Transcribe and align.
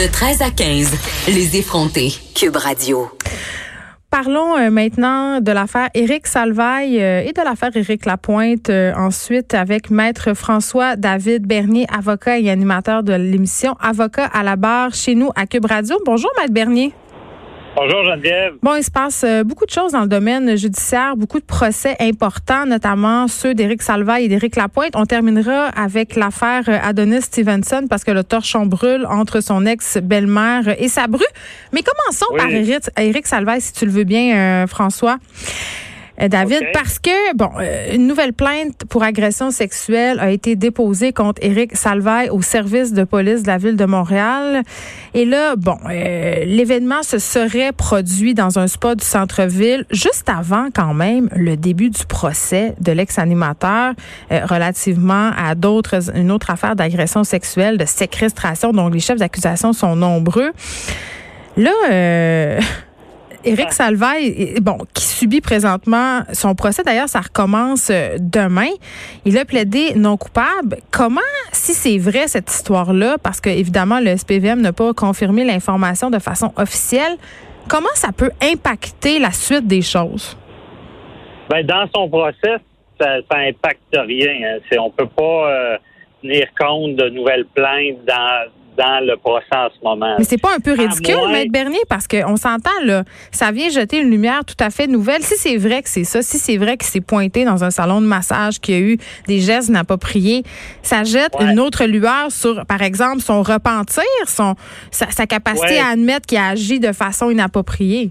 De 0.00 0.06
13 0.10 0.40
à 0.40 0.50
15, 0.50 0.94
les 1.28 1.58
effrontés. 1.58 2.14
Cube 2.34 2.56
Radio. 2.56 3.10
Parlons 4.10 4.56
euh, 4.56 4.70
maintenant 4.70 5.42
de 5.42 5.52
l'affaire 5.52 5.90
Éric 5.92 6.26
Salvaille 6.26 7.02
euh, 7.02 7.20
et 7.20 7.34
de 7.34 7.42
l'affaire 7.44 7.76
Éric 7.76 8.06
Lapointe. 8.06 8.70
euh, 8.70 8.94
ensuite, 8.96 9.52
avec 9.52 9.90
Maître 9.90 10.32
François 10.32 10.96
David 10.96 11.46
Bernier, 11.46 11.86
avocat 11.94 12.38
et 12.38 12.48
animateur 12.48 13.02
de 13.02 13.12
l'émission 13.12 13.74
Avocat 13.78 14.24
à 14.24 14.42
la 14.42 14.56
barre 14.56 14.94
chez 14.94 15.14
nous 15.14 15.32
à 15.36 15.44
Cube 15.44 15.66
Radio. 15.66 15.98
Bonjour, 16.06 16.30
Maître 16.38 16.54
Bernier. 16.54 16.94
Bonjour 17.82 18.04
Geneviève. 18.04 18.56
Bon, 18.62 18.74
il 18.74 18.84
se 18.84 18.90
passe 18.90 19.24
euh, 19.24 19.42
beaucoup 19.42 19.64
de 19.64 19.70
choses 19.70 19.92
dans 19.92 20.02
le 20.02 20.06
domaine 20.06 20.54
judiciaire, 20.54 21.16
beaucoup 21.16 21.40
de 21.40 21.44
procès 21.46 21.96
importants, 21.98 22.66
notamment 22.66 23.26
ceux 23.26 23.54
d'Éric 23.54 23.80
Salvaille 23.80 24.26
et 24.26 24.28
d'Éric 24.28 24.56
Lapointe. 24.56 24.90
On 24.96 25.06
terminera 25.06 25.68
avec 25.68 26.14
l'affaire 26.14 26.64
Adonis 26.84 27.22
Stevenson 27.22 27.86
parce 27.88 28.04
que 28.04 28.10
le 28.10 28.22
torchon 28.22 28.66
brûle 28.66 29.06
entre 29.06 29.40
son 29.40 29.64
ex-belle-mère 29.64 30.74
et 30.78 30.88
sa 30.88 31.06
bru. 31.06 31.24
Mais 31.72 31.80
commençons 31.82 32.26
Oui. 32.32 32.36
par 32.38 32.50
Éric, 32.50 32.82
Éric 32.98 33.26
Salvaille, 33.26 33.62
si 33.62 33.72
tu 33.72 33.86
le 33.86 33.92
veux 33.92 34.04
bien, 34.04 34.36
euh, 34.36 34.66
François. 34.66 35.16
Euh, 36.20 36.28
David, 36.28 36.62
parce 36.72 36.98
que 36.98 37.34
bon, 37.34 37.50
euh, 37.58 37.94
une 37.94 38.06
nouvelle 38.06 38.32
plainte 38.32 38.84
pour 38.88 39.02
agression 39.02 39.50
sexuelle 39.50 40.18
a 40.20 40.30
été 40.30 40.56
déposée 40.56 41.12
contre 41.12 41.42
Éric 41.42 41.76
Salvaille 41.76 42.30
au 42.30 42.42
service 42.42 42.92
de 42.92 43.04
police 43.04 43.42
de 43.42 43.48
la 43.48 43.58
ville 43.58 43.76
de 43.76 43.84
Montréal. 43.84 44.62
Et 45.14 45.24
là, 45.24 45.56
bon, 45.56 45.76
euh, 45.88 46.44
l'événement 46.44 47.02
se 47.02 47.18
serait 47.18 47.72
produit 47.72 48.34
dans 48.34 48.58
un 48.58 48.66
spot 48.66 48.98
du 48.98 49.04
centre-ville 49.04 49.84
juste 49.90 50.28
avant, 50.28 50.68
quand 50.74 50.94
même, 50.94 51.28
le 51.34 51.56
début 51.56 51.90
du 51.90 52.04
procès 52.06 52.74
de 52.80 52.92
l'ex-animateur 52.92 53.94
euh, 54.30 54.40
relativement 54.44 55.30
à 55.36 55.54
d'autres, 55.54 56.16
une 56.16 56.30
autre 56.30 56.50
affaire 56.50 56.76
d'agression 56.76 57.24
sexuelle, 57.24 57.78
de 57.78 57.84
séquestration. 57.84 58.72
Donc, 58.72 58.94
les 58.94 59.00
chefs 59.00 59.18
d'accusation 59.18 59.72
sont 59.72 59.96
nombreux. 59.96 60.52
Là, 61.56 61.72
euh, 61.90 62.60
Éric 63.44 63.72
Salvaille, 63.72 64.54
bon, 64.60 64.78
qui 64.92 65.04
subit 65.04 65.40
présentement 65.40 66.20
son 66.32 66.54
procès, 66.54 66.82
d'ailleurs, 66.82 67.08
ça 67.08 67.20
recommence 67.20 67.88
euh, 67.90 68.16
demain. 68.18 68.68
Il 69.24 69.38
a 69.38 69.44
plaidé 69.44 69.94
non 69.94 70.16
coupable. 70.16 70.78
Comment, 70.90 71.20
si 71.52 71.72
c'est 71.72 71.98
vrai 71.98 72.28
cette 72.28 72.50
histoire-là, 72.50 73.16
parce 73.22 73.40
que 73.40 73.48
évidemment 73.48 74.00
le 74.00 74.16
SPVM 74.16 74.60
n'a 74.60 74.72
pas 74.72 74.92
confirmé 74.92 75.44
l'information 75.44 76.10
de 76.10 76.18
façon 76.18 76.52
officielle, 76.56 77.16
comment 77.68 77.94
ça 77.94 78.12
peut 78.12 78.30
impacter 78.42 79.18
la 79.18 79.30
suite 79.30 79.66
des 79.66 79.82
choses? 79.82 80.36
Ben, 81.48 81.64
dans 81.64 81.88
son 81.94 82.08
procès, 82.08 82.56
ça, 83.00 83.16
ça 83.30 83.38
impacte 83.38 83.80
rien. 83.92 84.32
Hein. 84.44 84.58
C'est, 84.68 84.78
on 84.78 84.90
peut 84.90 85.08
pas 85.08 85.50
euh, 85.50 85.78
tenir 86.22 86.46
compte 86.58 86.96
de 86.96 87.08
nouvelles 87.08 87.46
plaintes 87.46 88.04
dans, 88.06 88.50
dans 88.80 89.04
le 89.04 89.16
procès 89.16 89.44
en 89.52 89.68
ce 89.68 89.84
moment. 89.84 90.14
Mais 90.18 90.24
c'est 90.24 90.40
pas 90.40 90.54
un 90.56 90.60
peu 90.60 90.72
ridicule, 90.72 91.16
moins- 91.16 91.32
Maître 91.32 91.52
Bernier, 91.52 91.80
parce 91.88 92.08
qu'on 92.08 92.36
s'entend, 92.36 92.70
là, 92.84 93.04
ça 93.30 93.52
vient 93.52 93.68
jeter 93.68 93.98
une 94.00 94.10
lumière 94.10 94.44
tout 94.44 94.56
à 94.58 94.70
fait 94.70 94.86
nouvelle. 94.86 95.22
Si 95.22 95.36
c'est 95.36 95.56
vrai 95.56 95.82
que 95.82 95.88
c'est 95.88 96.04
ça, 96.04 96.22
si 96.22 96.38
c'est 96.38 96.56
vrai 96.56 96.76
qu'il 96.76 96.86
s'est 96.88 97.00
pointé 97.00 97.44
dans 97.44 97.62
un 97.62 97.70
salon 97.70 98.00
de 98.00 98.06
massage, 98.06 98.58
qu'il 98.60 98.74
y 98.74 98.78
a 98.78 98.80
eu 98.80 98.98
des 99.26 99.40
gestes 99.40 99.68
inappropriés, 99.68 100.42
ça 100.82 101.04
jette 101.04 101.34
Ouais. 101.38 101.52
une 101.52 101.60
autre 101.60 101.84
lueur 101.84 102.30
sur, 102.30 102.64
par 102.66 102.82
exemple, 102.82 103.20
son 103.20 103.42
repentir, 103.42 104.02
son, 104.26 104.54
sa, 104.90 105.10
sa 105.10 105.26
capacité 105.26 105.74
Ouais. 105.74 105.78
à 105.80 105.88
admettre 105.88 106.26
qu'il 106.26 106.38
a 106.38 106.48
agi 106.48 106.80
de 106.80 106.92
façon 106.92 107.30
inappropriée. 107.30 108.10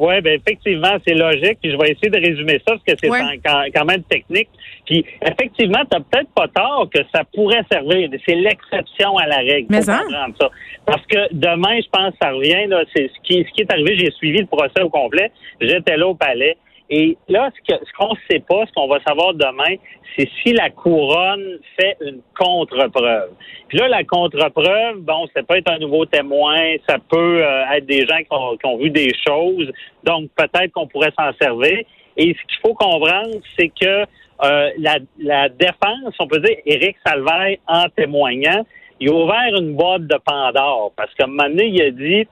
Oui, 0.00 0.20
ben 0.20 0.38
effectivement, 0.40 0.96
c'est 1.06 1.14
logique. 1.14 1.58
Puis 1.60 1.72
je 1.72 1.76
vais 1.76 1.90
essayer 1.90 2.08
de 2.08 2.18
résumer 2.24 2.62
ça 2.66 2.74
parce 2.74 2.82
que 2.86 2.92
c'est 3.02 3.10
Ouais. 3.10 3.20
en- 3.20 3.32
quand, 3.44 3.64
quand 3.74 3.84
même 3.84 4.02
technique. 4.04 4.48
Puis 4.88 5.04
effectivement, 5.22 5.80
tu 5.90 6.00
peut-être 6.10 6.30
pas 6.34 6.48
tort 6.48 6.88
que 6.92 7.00
ça 7.14 7.22
pourrait 7.34 7.62
servir. 7.70 8.08
C'est 8.26 8.34
l'exception 8.36 9.16
à 9.18 9.26
la 9.26 9.36
règle. 9.36 9.66
Mais 9.70 9.82
Faut 9.82 9.90
hein? 9.90 10.00
ça. 10.40 10.48
Parce 10.86 11.04
que 11.06 11.18
demain, 11.32 11.78
je 11.80 11.88
pense 11.92 12.12
que 12.12 12.18
ça 12.22 12.30
revient. 12.30 12.66
Là, 12.68 12.84
c'est 12.94 13.08
ce 13.08 13.20
qui, 13.22 13.44
ce 13.44 13.52
qui 13.52 13.62
est 13.62 13.72
arrivé. 13.72 13.96
J'ai 13.98 14.10
suivi 14.12 14.38
le 14.38 14.46
procès 14.46 14.80
au 14.82 14.88
complet. 14.88 15.30
J'étais 15.60 15.96
là 15.98 16.08
au 16.08 16.14
palais. 16.14 16.56
Et 16.90 17.18
là, 17.28 17.50
ce 17.54 17.74
que- 17.74 17.84
ce 17.84 17.92
qu'on 17.98 18.14
ne 18.14 18.18
sait 18.30 18.40
pas, 18.48 18.64
ce 18.66 18.72
qu'on 18.72 18.88
va 18.88 18.98
savoir 19.06 19.34
demain, 19.34 19.76
c'est 20.16 20.26
si 20.42 20.54
la 20.54 20.70
couronne 20.70 21.58
fait 21.78 21.98
une 22.00 22.22
contre-preuve. 22.38 23.28
Puis 23.68 23.76
là, 23.76 23.88
la 23.88 24.04
contre-preuve, 24.04 25.00
bon, 25.00 25.26
ça 25.36 25.42
peut 25.42 25.56
être 25.58 25.70
un 25.70 25.78
nouveau 25.80 26.06
témoin, 26.06 26.56
ça 26.88 26.96
peut 27.10 27.44
euh, 27.44 27.64
être 27.74 27.84
des 27.84 28.06
gens 28.06 28.16
qui 28.16 28.26
ont, 28.30 28.56
qui 28.56 28.66
ont 28.66 28.78
vu 28.78 28.88
des 28.88 29.12
choses, 29.26 29.70
donc 30.04 30.30
peut-être 30.34 30.72
qu'on 30.72 30.86
pourrait 30.86 31.12
s'en 31.18 31.30
servir. 31.38 31.80
Et 32.16 32.34
ce 32.34 32.46
qu'il 32.46 32.60
faut 32.62 32.72
comprendre, 32.74 33.34
c'est 33.58 33.68
que 33.68 34.04
euh, 34.42 34.70
la, 34.78 34.98
la 35.18 35.48
défense, 35.48 36.14
on 36.18 36.26
peut 36.28 36.40
dire, 36.40 36.56
Éric 36.66 36.96
Salvaire, 37.06 37.56
en 37.66 37.88
témoignant, 37.96 38.64
il 39.00 39.10
a 39.10 39.12
ouvert 39.12 39.56
une 39.60 39.74
boîte 39.74 40.06
de 40.06 40.16
Pandore, 40.24 40.92
parce 40.96 41.12
qu'à 41.14 41.24
un 41.24 41.28
moment 41.28 41.48
donné, 41.48 41.66
il 41.66 41.82
a 41.82 41.90
dit, 41.90 42.26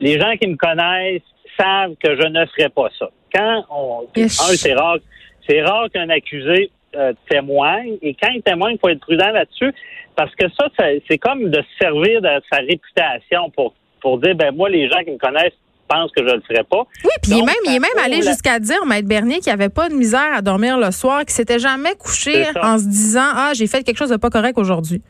les 0.00 0.18
gens 0.18 0.36
qui 0.36 0.48
me 0.48 0.56
connaissent 0.56 1.22
savent 1.58 1.94
que 2.02 2.16
je 2.20 2.26
ne 2.26 2.44
ferai 2.46 2.68
pas 2.68 2.88
ça. 2.98 3.08
Quand 3.34 3.64
on, 3.70 4.06
un, 4.26 4.28
c'est 4.56 4.74
rare, 4.74 4.98
c'est 5.48 5.62
rare 5.62 5.88
qu'un 5.92 6.08
accusé 6.10 6.70
euh, 6.96 7.12
témoigne, 7.28 7.96
et 8.02 8.14
quand 8.14 8.30
il 8.32 8.42
témoigne, 8.42 8.74
il 8.76 8.78
faut 8.80 8.88
être 8.88 9.00
prudent 9.00 9.30
là-dessus, 9.30 9.72
parce 10.16 10.32
que 10.36 10.48
ça, 10.50 10.68
ça- 10.78 10.88
c'est 11.08 11.18
comme 11.18 11.50
de 11.50 11.60
se 11.60 11.76
servir 11.84 12.20
de 12.22 12.28
sa 12.52 12.58
réputation 12.58 13.50
pour, 13.50 13.74
pour 14.00 14.18
dire, 14.18 14.34
ben 14.36 14.54
moi, 14.54 14.68
les 14.68 14.88
gens 14.88 15.02
qui 15.04 15.10
me 15.10 15.18
connaissent 15.18 15.58
pensent 15.88 16.10
que 16.16 16.22
je 16.22 16.28
ne 16.30 16.36
le 16.36 16.42
ferai 16.48 16.64
pas. 16.64 16.82
Oui, 17.04 17.10
puis 17.22 17.32
il 17.32 17.38
est 17.38 17.42
même, 17.42 17.54
il 17.64 17.70
est 17.70 17.74
ça 17.74 17.80
même 17.80 18.04
allé 18.04 18.16
la- 18.22 18.30
jusqu'à 18.30 18.58
dire, 18.58 18.84
Maître 18.86 19.08
Bernier, 19.08 19.38
qu'il 19.40 19.52
avait 19.52 19.68
pas 19.68 19.88
de 19.88 19.94
misère 19.94 20.34
à 20.34 20.42
dormir 20.42 20.78
le 20.78 20.90
soir, 20.90 21.20
qu'il 21.20 21.30
s'était 21.30 21.58
jamais 21.58 21.94
couché 21.98 22.44
en 22.62 22.78
se 22.78 22.84
disant, 22.88 23.28
ah, 23.34 23.52
j'ai 23.54 23.66
fait 23.66 23.82
quelque 23.82 23.98
chose 23.98 24.10
de 24.10 24.16
pas 24.16 24.30
correct 24.30 24.58
aujourd'hui. 24.58 25.02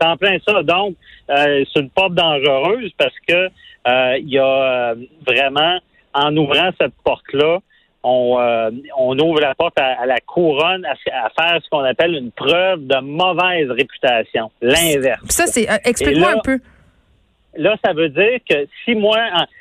C'est 0.00 0.06
en 0.08 0.16
plein 0.16 0.36
ça. 0.46 0.62
Donc, 0.62 0.96
euh, 1.30 1.64
c'est 1.72 1.80
une 1.80 1.90
porte 1.90 2.14
dangereuse 2.14 2.90
parce 2.98 3.14
que 3.26 3.48
euh, 3.88 4.18
il 4.18 4.28
y 4.28 4.38
a 4.38 4.44
euh, 4.92 4.94
vraiment, 5.26 5.78
en 6.14 6.36
ouvrant 6.36 6.70
cette 6.80 6.94
porte-là, 7.04 7.58
on, 8.04 8.36
euh, 8.40 8.70
on 8.98 9.16
ouvre 9.20 9.40
la 9.40 9.54
porte 9.54 9.78
à, 9.78 10.00
à 10.00 10.06
la 10.06 10.18
couronne 10.18 10.84
à, 10.84 10.92
à 11.24 11.30
faire 11.30 11.60
ce 11.62 11.68
qu'on 11.70 11.84
appelle 11.84 12.14
une 12.14 12.32
preuve 12.32 12.84
de 12.86 12.96
mauvaise 13.00 13.70
réputation. 13.70 14.50
L'inverse. 14.60 15.20
Puis 15.22 15.32
ça, 15.32 15.46
c'est, 15.46 15.70
euh, 15.70 15.76
explique-moi 15.84 16.30
un 16.36 16.40
peu. 16.40 16.58
Là, 17.56 17.76
ça 17.84 17.92
veut 17.92 18.08
dire 18.08 18.38
que 18.48 18.66
si 18.84 18.94
moi, 18.94 19.18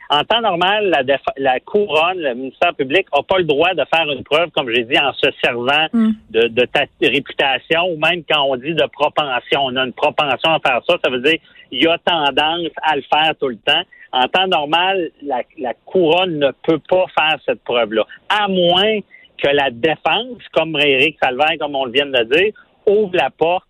en, 0.09 0.17
en 0.17 0.23
temps 0.23 0.41
normal, 0.41 0.89
la, 0.89 1.17
la 1.37 1.59
couronne, 1.59 2.17
le 2.19 2.33
ministère 2.35 2.73
public 2.75 3.07
n'a 3.13 3.23
pas 3.23 3.37
le 3.37 3.43
droit 3.43 3.73
de 3.73 3.83
faire 3.93 4.09
une 4.11 4.23
preuve, 4.23 4.49
comme 4.51 4.69
j'ai 4.73 4.83
dit, 4.83 4.97
en 4.97 5.13
se 5.13 5.29
servant 5.43 5.87
Mm. 5.93 6.11
de, 6.29 6.47
de 6.47 6.65
ta 6.65 6.85
réputation, 7.01 7.81
ou 7.91 7.97
même 7.97 8.23
quand 8.29 8.43
on 8.43 8.55
dit 8.55 8.73
de 8.73 8.85
propension, 8.91 9.61
on 9.63 9.75
a 9.75 9.85
une 9.85 9.93
propension 9.93 10.51
à 10.53 10.59
faire 10.59 10.81
ça, 10.87 10.97
ça 11.03 11.09
veut 11.09 11.21
dire 11.21 11.37
il 11.71 11.83
y 11.83 11.87
a 11.87 11.97
tendance 11.99 12.67
à 12.81 12.95
le 12.95 13.01
faire 13.03 13.33
tout 13.39 13.47
le 13.49 13.57
temps. 13.57 13.81
En 14.13 14.27
temps 14.27 14.47
normal, 14.47 15.09
la, 15.21 15.41
la 15.57 15.73
couronne 15.85 16.37
ne 16.39 16.51
peut 16.63 16.79
pas 16.89 17.05
faire 17.17 17.39
cette 17.45 17.63
preuve-là, 17.63 18.05
à 18.29 18.47
moins 18.47 18.99
que 19.37 19.47
la 19.47 19.69
défense, 19.71 20.37
comme 20.53 20.77
Éric 20.79 21.17
Salvaire, 21.21 21.57
comme 21.59 21.75
on 21.75 21.85
le 21.85 21.91
vient 21.91 22.05
de 22.05 22.23
dire, 22.35 22.53
ouvre 22.85 23.15
la 23.15 23.29
porte 23.29 23.67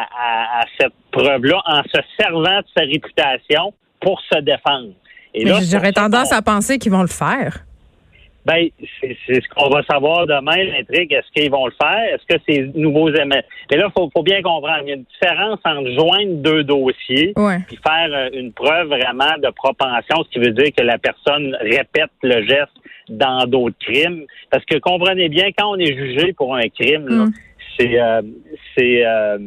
à, 0.00 0.02
à- 0.02 0.60
à 0.62 0.64
cette 0.78 0.92
preuve-là 1.10 1.60
en 1.66 1.82
se 1.84 2.00
servant 2.18 2.60
de 2.60 2.66
sa 2.76 2.84
réputation 2.84 3.72
pour 4.00 4.20
se 4.32 4.38
défendre. 4.40 4.90
Et 5.34 5.44
Mais 5.44 5.50
là, 5.52 5.58
J'aurais 5.62 5.92
tendance 5.92 6.32
à 6.32 6.42
penser 6.42 6.78
qu'ils 6.78 6.92
vont 6.92 7.02
le 7.02 7.08
faire. 7.08 7.64
ben, 8.46 8.68
c'est 9.00 9.40
ce 9.40 9.48
qu'on 9.54 9.70
va 9.70 9.82
savoir 9.84 10.26
demain, 10.26 10.56
l'intrigue. 10.64 11.12
Est-ce 11.12 11.30
qu'ils 11.34 11.50
vont 11.50 11.64
le 11.66 11.72
faire? 11.80 12.14
Est-ce 12.14 12.26
que 12.36 12.40
ces 12.46 12.70
nouveaux. 12.78 13.10
Mais 13.10 13.26
là, 13.36 13.42
il 13.70 13.92
faut, 13.96 14.10
faut 14.14 14.22
bien 14.22 14.42
comprendre. 14.42 14.80
Il 14.82 14.88
y 14.88 14.92
a 14.92 14.96
une 14.96 15.04
différence 15.14 15.58
entre 15.64 15.90
joindre 15.98 16.34
deux 16.42 16.62
dossiers 16.62 17.32
Ouais. 17.36 17.58
puis 17.66 17.78
faire 17.86 18.08
euh, 18.12 18.28
une 18.34 18.52
preuve 18.52 18.88
vraiment 18.88 19.34
de 19.42 19.50
propension, 19.50 20.22
ce 20.24 20.28
qui 20.30 20.38
veut 20.40 20.50
dire 20.52 20.70
que 20.76 20.82
la 20.82 20.98
personne 20.98 21.56
répète 21.62 22.10
le 22.22 22.46
geste 22.46 22.72
dans 23.08 23.46
d'autres 23.46 23.78
crimes. 23.80 24.24
Parce 24.50 24.64
que 24.66 24.76
comprenez 24.78 25.28
bien, 25.30 25.46
quand 25.58 25.70
on 25.70 25.78
est 25.78 25.94
jugé 25.96 26.32
pour 26.34 26.54
un 26.54 26.68
crime, 26.68 27.06
Mm. 27.08 27.32
c'est 27.78 27.98
euh, 28.00 28.22
c'est 28.76 29.06
euh, 29.06 29.38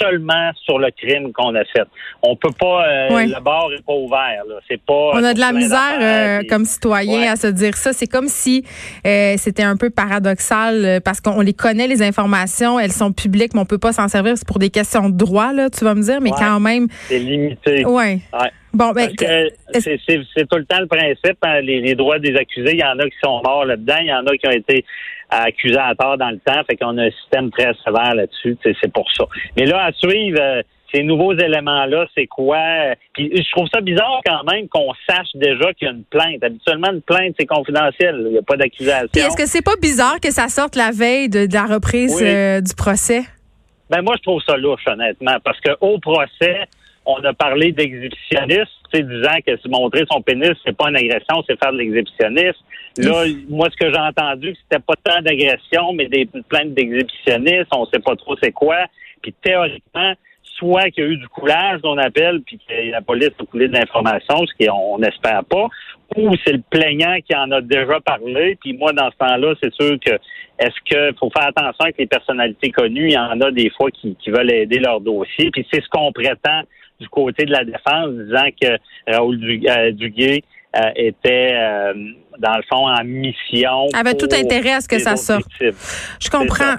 seulement 0.00 0.50
sur 0.64 0.78
le 0.78 0.90
crime 0.96 1.32
qu'on 1.32 1.54
a 1.54 1.64
fait. 1.64 1.84
On 2.22 2.36
peut 2.36 2.50
pas, 2.58 2.86
euh, 2.86 3.14
Ouais. 3.14 3.26
le 3.26 3.40
bar 3.40 3.68
est 3.76 3.84
pas 3.84 3.92
ouvert. 3.94 4.42
Là. 4.48 4.56
C'est 4.68 4.80
pas. 4.82 5.10
On 5.14 5.24
a 5.24 5.34
de 5.34 5.40
la 5.40 5.52
misère 5.52 5.98
euh, 6.00 6.42
comme 6.48 6.64
citoyen 6.64 7.20
Ouais. 7.20 7.28
à 7.28 7.36
se 7.36 7.46
dire 7.48 7.76
ça. 7.76 7.92
C'est 7.92 8.06
comme 8.06 8.28
si 8.28 8.64
euh, 9.06 9.34
c'était 9.38 9.62
un 9.62 9.76
peu 9.76 9.90
paradoxal 9.90 11.00
parce 11.04 11.20
qu'on 11.20 11.40
les 11.40 11.54
connaît, 11.54 11.86
les 11.86 12.02
informations, 12.02 12.78
elles 12.78 12.92
sont 12.92 13.12
publiques, 13.12 13.54
mais 13.54 13.60
on 13.60 13.64
peut 13.66 13.78
pas 13.78 13.92
s'en 13.92 14.08
servir. 14.08 14.34
C'est 14.36 14.46
pour 14.46 14.58
des 14.58 14.70
questions 14.70 15.08
de 15.08 15.16
droit, 15.16 15.52
là, 15.52 15.70
tu 15.70 15.84
vas 15.84 15.94
me 15.94 16.02
dire, 16.02 16.20
mais 16.20 16.30
Ouais. 16.30 16.36
quand 16.38 16.60
même. 16.60 16.86
C'est 17.08 17.18
limité. 17.18 17.84
Ouais. 17.84 18.20
Ouais. 18.32 18.50
Bon, 18.78 18.92
ben, 18.92 19.10
c'est- 19.72 20.46
tout 20.46 20.56
le 20.56 20.64
temps 20.64 20.78
le 20.80 20.86
principe, 20.86 21.36
hein, 21.42 21.60
les, 21.60 21.80
les 21.80 21.94
droits 21.96 22.18
des 22.20 22.36
accusés. 22.36 22.74
Il 22.74 22.78
y 22.80 22.84
en 22.84 22.98
a 22.98 23.04
qui 23.04 23.16
sont 23.22 23.40
morts 23.42 23.64
là-dedans, 23.64 23.96
il 24.00 24.06
y 24.06 24.12
en 24.14 24.24
a 24.24 24.36
qui 24.36 24.46
ont 24.46 24.52
été 24.52 24.84
accusés 25.30 25.76
à 25.78 25.94
tort 25.96 26.16
dans 26.16 26.30
le 26.30 26.38
temps, 26.38 26.62
fait 26.70 26.76
qu'on 26.76 26.96
a 26.98 27.04
un 27.06 27.10
système 27.10 27.50
très 27.50 27.72
sévère 27.84 28.14
là-dessus. 28.14 28.56
C'est 28.62 28.92
pour 28.92 29.10
ça. 29.12 29.24
Mais 29.56 29.66
là, 29.66 29.84
à 29.86 29.92
suivre, 29.92 30.38
euh, 30.40 30.62
ces 30.94 31.02
nouveaux 31.02 31.34
éléments-là, 31.34 32.06
c'est 32.14 32.26
quoi? 32.26 32.94
Puis 33.12 33.30
je 33.36 33.50
trouve 33.50 33.66
ça 33.74 33.80
bizarre 33.82 34.20
quand 34.24 34.42
même 34.50 34.68
qu'on 34.68 34.90
sache 35.08 35.26
déjà 35.34 35.72
qu'il 35.74 35.86
y 35.86 35.90
a 35.90 35.92
une 35.94 36.04
plainte. 36.04 36.42
Habituellement, 36.42 36.92
une 36.92 37.02
plainte, 37.02 37.34
c'est 37.38 37.46
confidentiel. 37.46 38.22
Il 38.26 38.32
n'y 38.32 38.38
a 38.38 38.42
pas 38.42 38.56
d'accusation. 38.56 39.08
puis 39.12 39.20
est-ce 39.22 39.36
que 39.36 39.46
c'est 39.46 39.60
pas 39.64 39.76
bizarre 39.82 40.18
que 40.22 40.30
ça 40.30 40.48
sorte 40.48 40.76
la 40.76 40.90
veille 40.92 41.28
de, 41.28 41.44
de 41.46 41.52
la 41.52 41.66
reprise 41.66 42.14
Oui. 42.16 42.26
euh, 42.26 42.60
du 42.62 42.74
procès? 42.74 43.22
Ben 43.90 44.00
moi, 44.02 44.14
je 44.18 44.22
trouve 44.22 44.40
ça 44.46 44.56
louche, 44.56 44.82
honnêtement, 44.86 45.36
parce 45.44 45.58
que 45.60 45.70
au 45.80 45.98
procès, 45.98 46.60
on 47.08 47.24
a 47.24 47.32
parlé 47.32 47.72
d'exhibitionnisme, 47.72 48.70
disant 48.92 49.38
que 49.46 49.56
se 49.56 49.68
montrer 49.68 50.04
son 50.10 50.20
pénis, 50.20 50.52
c'est 50.64 50.76
pas 50.76 50.90
une 50.90 50.96
agression, 50.96 51.42
c'est 51.46 51.58
faire 51.58 51.72
de 51.72 51.78
l'exhibitionnisme. 51.78 52.60
Là, 52.98 53.24
moi, 53.48 53.68
ce 53.70 53.76
que 53.76 53.90
j'ai 53.90 53.98
entendu, 53.98 54.54
c'était 54.62 54.82
pas 54.82 54.94
tant 55.02 55.22
d'agression, 55.22 55.92
mais 55.94 56.08
des 56.08 56.28
plaintes 56.48 56.74
d'exhibitionnisme, 56.74 57.68
on 57.72 57.86
sait 57.86 58.00
pas 58.00 58.14
trop 58.16 58.36
c'est 58.42 58.52
quoi. 58.52 58.86
Puis 59.22 59.34
théoriquement, 59.42 60.14
soit 60.58 60.90
qu'il 60.90 61.04
y 61.04 61.06
a 61.06 61.10
eu 61.10 61.16
du 61.16 61.28
coulage, 61.28 61.80
qu'on 61.80 61.96
appelle, 61.96 62.42
puis 62.44 62.58
que 62.58 62.90
la 62.90 63.00
police 63.00 63.30
a 63.40 63.44
coulé 63.44 63.68
de 63.68 63.74
l'information, 63.74 64.44
ce 64.46 64.66
qu'on 64.66 64.98
n'espère 64.98 65.44
pas, 65.44 65.68
ou 66.16 66.34
c'est 66.44 66.52
le 66.52 66.62
plaignant 66.70 67.16
qui 67.26 67.34
en 67.34 67.50
a 67.52 67.60
déjà 67.60 68.00
parlé. 68.00 68.58
Puis 68.60 68.72
moi, 68.72 68.92
dans 68.92 69.10
ce 69.10 69.16
temps-là, 69.16 69.54
c'est 69.62 69.72
sûr 69.72 69.96
que 70.04 70.12
est-ce 70.58 70.80
qu'il 70.84 71.14
faut 71.18 71.30
faire 71.30 71.48
attention 71.48 71.84
avec 71.84 71.98
les 71.98 72.06
personnalités 72.06 72.70
connues, 72.70 73.08
il 73.08 73.14
y 73.14 73.18
en 73.18 73.40
a 73.40 73.50
des 73.50 73.70
fois 73.70 73.90
qui, 73.90 74.16
veulent 74.26 74.50
aider 74.50 74.78
leur 74.78 75.00
dossier. 75.00 75.50
Puis 75.52 75.66
c'est 75.72 75.82
ce 75.82 75.88
qu'on 75.88 76.12
prétend 76.12 76.62
du 77.00 77.08
côté 77.08 77.44
de 77.44 77.52
la 77.52 77.64
défense, 77.64 78.10
disant 78.10 78.48
que 78.60 79.12
Raoul 79.12 79.38
euh, 79.42 79.92
Duguay 79.92 80.42
euh, 80.76 80.80
était 80.96 81.52
euh, 81.54 81.94
dans 82.38 82.56
le 82.56 82.62
fond 82.68 82.88
en 82.88 83.04
mission. 83.04 83.86
Avait 83.94 84.14
tout 84.14 84.28
intérêt 84.32 84.72
à 84.74 84.80
ce 84.80 84.88
que 84.88 84.98
ça 84.98 85.16
sorte. 85.16 85.46
Je 85.60 86.30
comprends. 86.30 86.76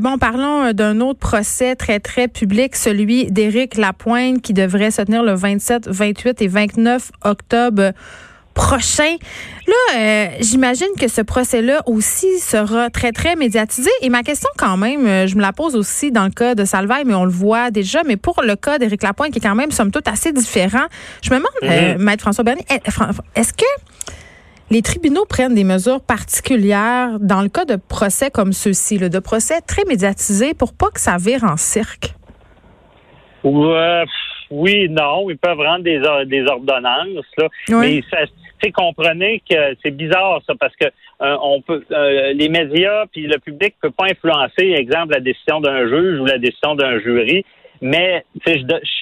bon, 0.00 0.18
parlons 0.18 0.72
d'un 0.72 1.00
autre 1.00 1.18
procès 1.18 1.74
très 1.74 2.00
très 2.00 2.28
public, 2.28 2.76
celui 2.76 3.30
d'Éric 3.30 3.76
Lapointe 3.76 4.42
qui 4.42 4.52
devrait 4.52 4.90
se 4.90 5.02
tenir 5.02 5.22
le 5.22 5.34
27, 5.34 5.88
28 5.88 6.42
et 6.42 6.48
29 6.48 7.10
octobre 7.24 7.92
prochain. 8.52 9.16
Là, 9.66 9.96
euh, 9.96 10.26
j'imagine 10.40 10.88
que 10.98 11.08
ce 11.08 11.20
procès-là 11.20 11.82
aussi 11.86 12.38
sera 12.38 12.90
très, 12.90 13.12
très 13.12 13.36
médiatisé. 13.36 13.90
Et 14.00 14.08
ma 14.08 14.22
question, 14.22 14.48
quand 14.56 14.76
même, 14.76 15.06
euh, 15.06 15.26
je 15.26 15.36
me 15.36 15.40
la 15.40 15.52
pose 15.52 15.76
aussi 15.76 16.10
dans 16.10 16.24
le 16.24 16.30
cas 16.30 16.54
de 16.54 16.64
Salvaille, 16.64 17.04
mais 17.04 17.14
on 17.14 17.24
le 17.24 17.30
voit 17.30 17.70
déjà. 17.70 18.02
Mais 18.04 18.16
pour 18.16 18.42
le 18.42 18.56
cas 18.56 18.78
d'Éric 18.78 19.02
Lapointe, 19.02 19.32
qui 19.32 19.38
est 19.38 19.42
quand 19.42 19.54
même, 19.54 19.70
somme 19.70 19.90
toute, 19.90 20.08
assez 20.08 20.32
différent, 20.32 20.86
je 21.22 21.30
me 21.30 21.36
demande, 21.36 21.50
euh, 21.62 21.94
mhm. 21.94 22.02
Maître 22.02 22.22
François 22.22 22.44
Bernier, 22.44 22.64
est-ce 23.34 23.52
que 23.52 23.64
les 24.70 24.82
tribunaux 24.82 25.26
prennent 25.26 25.54
des 25.54 25.64
mesures 25.64 26.00
particulières 26.00 27.20
dans 27.20 27.42
le 27.42 27.48
cas 27.48 27.64
de 27.64 27.76
procès 27.76 28.30
comme 28.30 28.52
ceux-ci, 28.52 28.98
de 28.98 29.18
procès 29.18 29.60
très 29.60 29.84
médiatisés, 29.84 30.54
pour 30.54 30.72
pas 30.72 30.90
que 30.90 31.00
ça 31.00 31.16
vire 31.18 31.44
en 31.44 31.56
cirque? 31.56 32.14
oui, 34.52 34.88
non, 34.90 35.30
ils 35.30 35.38
peuvent 35.38 35.58
rendre 35.58 35.82
des, 35.82 36.00
des 36.26 36.46
ordonnances, 36.46 37.24
là, 37.38 37.48
mais 37.70 38.02
ça, 38.10 38.18
comprenez 38.70 39.42
que 39.48 39.76
c'est 39.82 39.90
bizarre 39.90 40.40
ça 40.46 40.54
parce 40.58 40.74
que 40.76 40.86
euh, 40.86 41.36
on 41.42 41.60
peut 41.60 41.84
euh, 41.90 42.32
les 42.32 42.48
médias 42.48 43.06
puis 43.12 43.26
le 43.26 43.38
public 43.38 43.74
peut 43.80 43.90
pas 43.90 44.06
influencer, 44.10 44.72
exemple, 44.72 45.14
la 45.14 45.20
décision 45.20 45.60
d'un 45.60 45.88
juge 45.88 46.20
ou 46.20 46.26
la 46.26 46.38
décision 46.38 46.74
d'un 46.74 46.98
jury. 47.00 47.44
Mais 47.80 48.24
je, 48.46 48.52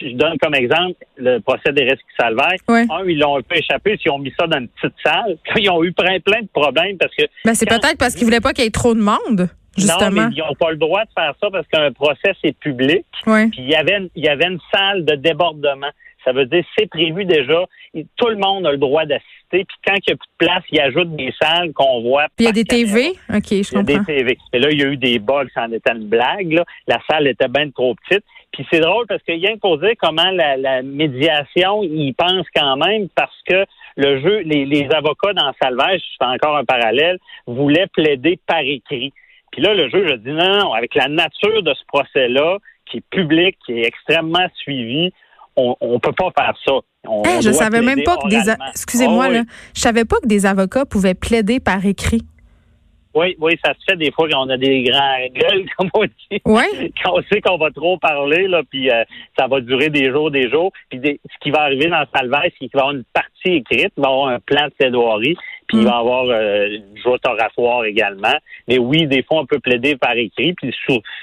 je 0.00 0.14
donne 0.14 0.38
comme 0.38 0.54
exemple 0.54 0.96
le 1.18 1.38
procès 1.40 1.70
des 1.72 1.82
risques 1.82 2.00
salvaires. 2.18 2.56
Un, 2.68 3.04
ils 3.06 3.18
l'ont 3.18 3.36
un 3.36 3.42
peu 3.42 3.56
échappé, 3.56 3.98
ils 4.02 4.10
ont 4.10 4.18
mis 4.18 4.32
ça 4.40 4.46
dans 4.46 4.58
une 4.58 4.68
petite 4.68 4.96
salle. 5.04 5.36
Ils 5.56 5.68
ont 5.68 5.84
eu 5.84 5.92
plein, 5.92 6.18
plein 6.20 6.40
de 6.40 6.48
problèmes 6.50 6.96
parce 6.96 7.14
que. 7.14 7.24
Ben, 7.44 7.54
c'est 7.54 7.68
peut-être 7.68 7.98
parce 7.98 8.14
qu'ils 8.14 8.24
voulaient 8.24 8.40
pas 8.40 8.54
qu'il 8.54 8.64
y 8.64 8.66
ait 8.66 8.70
trop 8.70 8.94
de 8.94 9.00
monde. 9.00 9.50
Justement. 9.76 10.10
Non, 10.10 10.28
mais 10.28 10.34
ils 10.34 10.40
n'ont 10.40 10.54
pas 10.54 10.70
le 10.70 10.78
droit 10.78 11.02
de 11.04 11.10
faire 11.14 11.34
ça 11.40 11.48
parce 11.52 11.66
qu'un 11.68 11.92
procès, 11.92 12.34
c'est 12.42 12.56
public. 12.56 13.04
Puis 13.22 13.62
y 13.62 13.74
avait 13.74 14.10
il 14.16 14.24
y 14.24 14.28
avait 14.28 14.46
une 14.46 14.58
salle 14.72 15.04
de 15.04 15.14
débordement. 15.14 15.90
Ça 16.25 16.32
veut 16.32 16.46
dire 16.46 16.64
c'est 16.78 16.88
prévu 16.88 17.25
déjà. 17.25 17.64
Tout 18.17 18.28
le 18.28 18.37
monde 18.37 18.67
a 18.67 18.72
le 18.72 18.78
droit 18.78 19.05
d'assister. 19.05 19.64
Puis 19.64 19.76
quand 19.84 19.94
il 19.94 20.11
n'y 20.11 20.12
a 20.12 20.17
plus 20.17 20.28
de 20.38 20.46
place, 20.46 20.64
ils 20.70 20.81
ajoutent 20.81 21.17
des 21.17 21.32
salles 21.40 21.72
qu'on 21.72 22.02
voit. 22.02 22.26
Puis 22.37 22.44
il 22.44 22.46
y 22.46 22.49
a 22.49 22.52
des 22.52 22.64
TV? 22.64 23.11
OK, 23.34 23.49
je 23.50 23.70
comprends. 23.70 23.84
Il 23.88 23.93
y 23.93 23.96
a 23.96 23.99
des 23.99 24.05
TV. 24.05 24.38
Et 24.52 24.58
là, 24.58 24.70
il 24.70 24.81
y 24.81 24.84
a 24.84 24.87
eu 24.87 24.96
des 24.96 25.19
bugs, 25.19 25.46
ça 25.55 25.64
en 25.64 25.72
était 25.72 25.93
une 25.93 26.08
blague. 26.08 26.52
Là. 26.52 26.64
La 26.87 27.00
salle 27.08 27.26
était 27.26 27.49
bien 27.49 27.70
trop 27.70 27.94
petite. 27.94 28.25
Puis 28.52 28.67
c'est 28.70 28.81
drôle 28.81 29.06
parce 29.06 29.22
qu'il 29.22 29.37
y 29.37 29.46
a 29.46 29.55
dire 29.55 29.94
comment 30.00 30.31
la, 30.32 30.56
la 30.56 30.82
médiation, 30.82 31.82
ils 31.82 32.14
pensent 32.14 32.49
quand 32.55 32.76
même 32.76 33.08
parce 33.14 33.37
que 33.49 33.64
le 33.96 34.20
jeu, 34.20 34.40
les, 34.40 34.64
les 34.64 34.88
avocats 34.93 35.32
dans 35.32 35.52
Salvage, 35.62 36.00
fais 36.19 36.26
encore 36.26 36.56
un 36.56 36.64
parallèle, 36.64 37.19
voulaient 37.46 37.87
plaider 37.87 38.38
par 38.46 38.61
écrit. 38.61 39.12
Puis 39.52 39.62
là, 39.62 39.75
le 39.75 39.88
juge 39.88 40.11
a 40.12 40.17
dit 40.17 40.31
non, 40.31 40.58
non, 40.58 40.72
avec 40.72 40.94
la 40.94 41.08
nature 41.08 41.62
de 41.62 41.75
ce 41.75 41.84
procès-là, 41.87 42.58
qui 42.87 42.99
est 42.99 43.05
public, 43.11 43.56
qui 43.64 43.81
est 43.81 43.87
extrêmement 43.87 44.46
suivi, 44.56 45.12
on 45.80 45.92
ne 45.94 45.98
peut 45.98 46.12
pas 46.12 46.30
faire 46.36 46.54
ça. 46.64 46.72
On, 47.08 47.22
je 47.40 47.50
savais 47.50 47.80
même 47.80 48.02
pas 48.02 48.16
que 48.18 48.28
des 48.28 48.52
excusez-moi 48.70 49.26
ah 49.28 49.32
là, 49.32 49.42
je 49.74 49.80
savais 49.80 50.04
pas 50.04 50.16
que 50.22 50.26
des 50.26 50.44
avocats 50.44 50.84
pouvaient 50.84 51.14
plaider 51.14 51.58
par 51.60 51.84
écrit. 51.86 52.22
Oui, 53.14 53.36
oui, 53.40 53.58
ça 53.64 53.74
se 53.74 53.84
fait 53.88 53.96
des 53.96 54.12
fois 54.12 54.28
quand 54.28 54.46
on 54.46 54.50
a 54.50 54.56
des 54.56 54.84
grands 54.84 55.18
gueules, 55.32 55.66
comme 55.76 55.90
on 55.94 56.04
dit. 56.04 56.40
Oui. 56.44 56.92
Quand 57.02 57.14
on 57.18 57.22
sait 57.22 57.40
qu'on 57.40 57.58
va 57.58 57.70
trop 57.70 57.98
parler, 57.98 58.46
là, 58.46 58.62
puis 58.68 58.90
euh, 58.90 59.04
ça 59.38 59.48
va 59.48 59.60
durer 59.60 59.90
des 59.90 60.10
jours, 60.10 60.30
des 60.30 60.48
jours. 60.48 60.72
Puis 60.88 61.00
ce 61.02 61.38
qui 61.40 61.50
va 61.50 61.62
arriver 61.62 61.88
dans 61.88 62.00
le 62.00 62.06
salvaire, 62.14 62.44
c'est 62.44 62.68
qu'il 62.68 62.70
va 62.74 62.78
y 62.78 62.82
avoir 62.82 62.94
une 62.94 63.04
partie 63.12 63.30
écrite, 63.56 63.92
il 63.96 64.02
va 64.02 64.08
y 64.08 64.12
avoir 64.12 64.28
un 64.28 64.38
plan 64.38 64.66
de 64.66 64.72
plaidoirie, 64.78 65.36
puis 65.66 65.78
il 65.78 65.84
va 65.84 65.90
y 65.90 65.98
avoir 65.98 66.24
euh, 66.26 66.66
une 66.66 66.96
joute 67.02 67.26
oratoire 67.26 67.84
également. 67.84 68.34
Mais 68.68 68.78
oui, 68.78 69.06
des 69.06 69.22
fois, 69.22 69.40
on 69.40 69.46
peut 69.46 69.60
plaider 69.60 69.96
par 69.96 70.16
écrit, 70.16 70.52
puis 70.54 70.72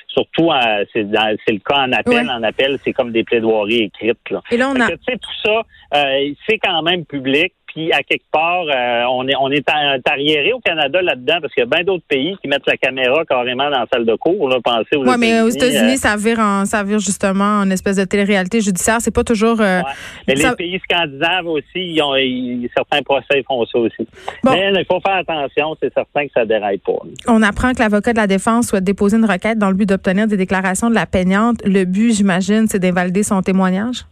surtout, 0.08 0.52
euh, 0.52 0.86
c'est 0.94 1.04
le 1.04 1.60
cas 1.60 1.80
en 1.80 1.92
appel. 1.94 2.30
En 2.30 2.44
appel, 2.44 2.80
c'est 2.84 2.94
comme 2.94 3.12
des 3.12 3.24
plaidoiries 3.24 3.84
écrites. 3.84 4.30
Là. 4.30 4.42
Et 4.52 4.58
là, 4.58 4.72
on 4.76 4.80
a... 4.80 4.88
Tu 4.88 4.98
sais, 5.08 5.18
tout 5.18 5.40
ça, 5.44 5.62
euh, 5.96 6.34
c'est 6.48 6.58
quand 6.58 6.82
même 6.82 7.06
public 7.06 7.54
à 7.92 8.04
quelque 8.04 8.26
part, 8.32 8.64
euh, 8.64 9.04
on 9.10 9.28
est 9.28 9.36
on 9.40 9.50
est 9.52 9.64
arriéré 10.10 10.54
au 10.54 10.60
Canada 10.60 11.02
là-dedans 11.02 11.38
parce 11.42 11.54
qu'il 11.54 11.62
y 11.62 11.68
a 11.68 11.70
bien 11.70 11.84
d'autres 11.84 12.06
pays 12.08 12.36
qui 12.42 12.48
mettent 12.48 12.66
la 12.66 12.78
caméra 12.78 13.24
carrément 13.26 13.70
dans 13.70 13.80
la 13.80 13.86
salle 13.92 14.06
de 14.06 14.16
cours. 14.16 14.50
Là, 14.50 14.58
pensez 14.64 14.96
aux 14.96 15.06
Oui, 15.06 15.16
mais 15.20 15.42
aux 15.42 15.50
États-Unis, 15.50 15.94
euh, 15.94 15.98
ça 15.98 16.16
vire 16.16 16.40
ça 16.66 16.84
vire 16.84 17.00
justement 17.00 17.60
en 17.62 17.70
espèce 17.70 17.98
de 17.98 18.06
télé-réalité 18.06 18.62
judiciaire. 18.62 18.98
C'est 19.00 19.14
pas 19.14 19.24
toujours. 19.24 19.62
Euh, 19.62 19.82
mais 20.28 20.36
les 20.36 20.52
pays 20.58 20.80
scandinaves 20.84 21.48
aussi, 21.48 21.66
ils 21.76 22.02
ont, 22.02 22.14
certains 22.76 23.02
procès 23.04 23.44
font 23.48 23.66
ça 23.66 23.80
aussi. 23.80 24.08
Mais 24.44 24.72
il 24.74 24.86
faut 24.86 25.00
faire 25.00 25.18
attention. 25.18 25.76
C'est 25.82 25.94
certain 25.94 26.26
que 26.26 26.34
ça 26.34 26.46
déraille 26.46 26.80
pas. 26.80 26.98
On 27.28 27.42
apprend 27.42 27.74
que 27.74 27.80
l'avocat 27.80 28.14
de 28.14 28.18
la 28.18 28.28
défense 28.28 28.68
souhaite 28.68 28.84
déposer 28.84 29.18
une 29.18 29.26
requête 29.26 29.58
dans 29.58 29.70
le 29.70 29.76
but 29.76 29.88
d'obtenir 29.88 30.28
des 30.28 30.38
déclarations 30.38 30.90
de 30.90 30.96
la 30.96 31.06
peignante. 31.06 31.58
Le 31.66 31.86
but, 31.86 32.14
j'imagine, 32.14 32.68
c'est 32.68 32.80
d'invalider 32.80 33.24
son 33.24 33.42
témoignage? 33.42 34.06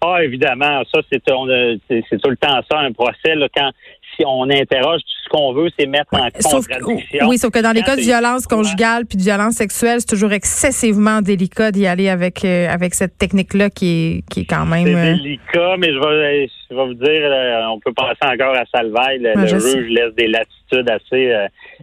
Ah, 0.00 0.22
évidemment, 0.22 0.82
ça, 0.92 1.00
c'est 1.10 1.22
tout 1.24 1.44
le 1.46 2.36
temps 2.36 2.60
ça, 2.70 2.78
un 2.78 2.92
procès, 2.92 3.34
là, 3.34 3.48
quand 3.54 3.70
si 4.16 4.24
on 4.26 4.48
interroge, 4.48 5.00
tout 5.00 5.24
ce 5.24 5.28
qu'on 5.28 5.52
veut, 5.52 5.68
c'est 5.78 5.86
mettre 5.86 6.14
en 6.14 6.28
contradiction. 6.30 7.28
oui, 7.28 7.38
sauf 7.38 7.50
que 7.50 7.62
dans 7.62 7.72
les 7.72 7.82
cas 7.82 7.96
de 7.96 8.00
violence 8.00 8.46
conjugale 8.46 9.04
puis 9.06 9.18
de 9.18 9.22
violence 9.22 9.54
sexuelle, 9.54 10.00
c'est 10.00 10.08
toujours 10.08 10.32
excessivement 10.32 11.20
délicat 11.20 11.70
d'y 11.70 11.86
aller 11.86 12.08
avec 12.08 12.44
euh, 12.44 12.68
avec 12.68 12.94
cette 12.94 13.18
technique-là 13.18 13.70
qui 13.70 13.86
est, 13.86 14.30
qui 14.30 14.40
est 14.40 14.44
quand 14.44 14.66
même... 14.66 14.86
C'est 14.86 14.94
euh, 14.94 15.16
délicat, 15.16 15.76
mais 15.78 15.92
je 15.92 15.98
vais, 15.98 16.48
je 16.70 16.74
vais 16.74 16.86
vous 16.86 16.94
dire, 16.94 17.30
euh, 17.30 17.66
on 17.70 17.80
peut 17.80 17.92
penser 17.92 18.16
encore 18.22 18.54
à 18.54 18.64
Salvaille, 18.74 19.18
le, 19.18 19.34
le 19.34 19.46
juge 19.46 19.88
laisse 19.90 20.14
des 20.14 20.28
latitudes 20.28 20.88
assez... 20.88 21.32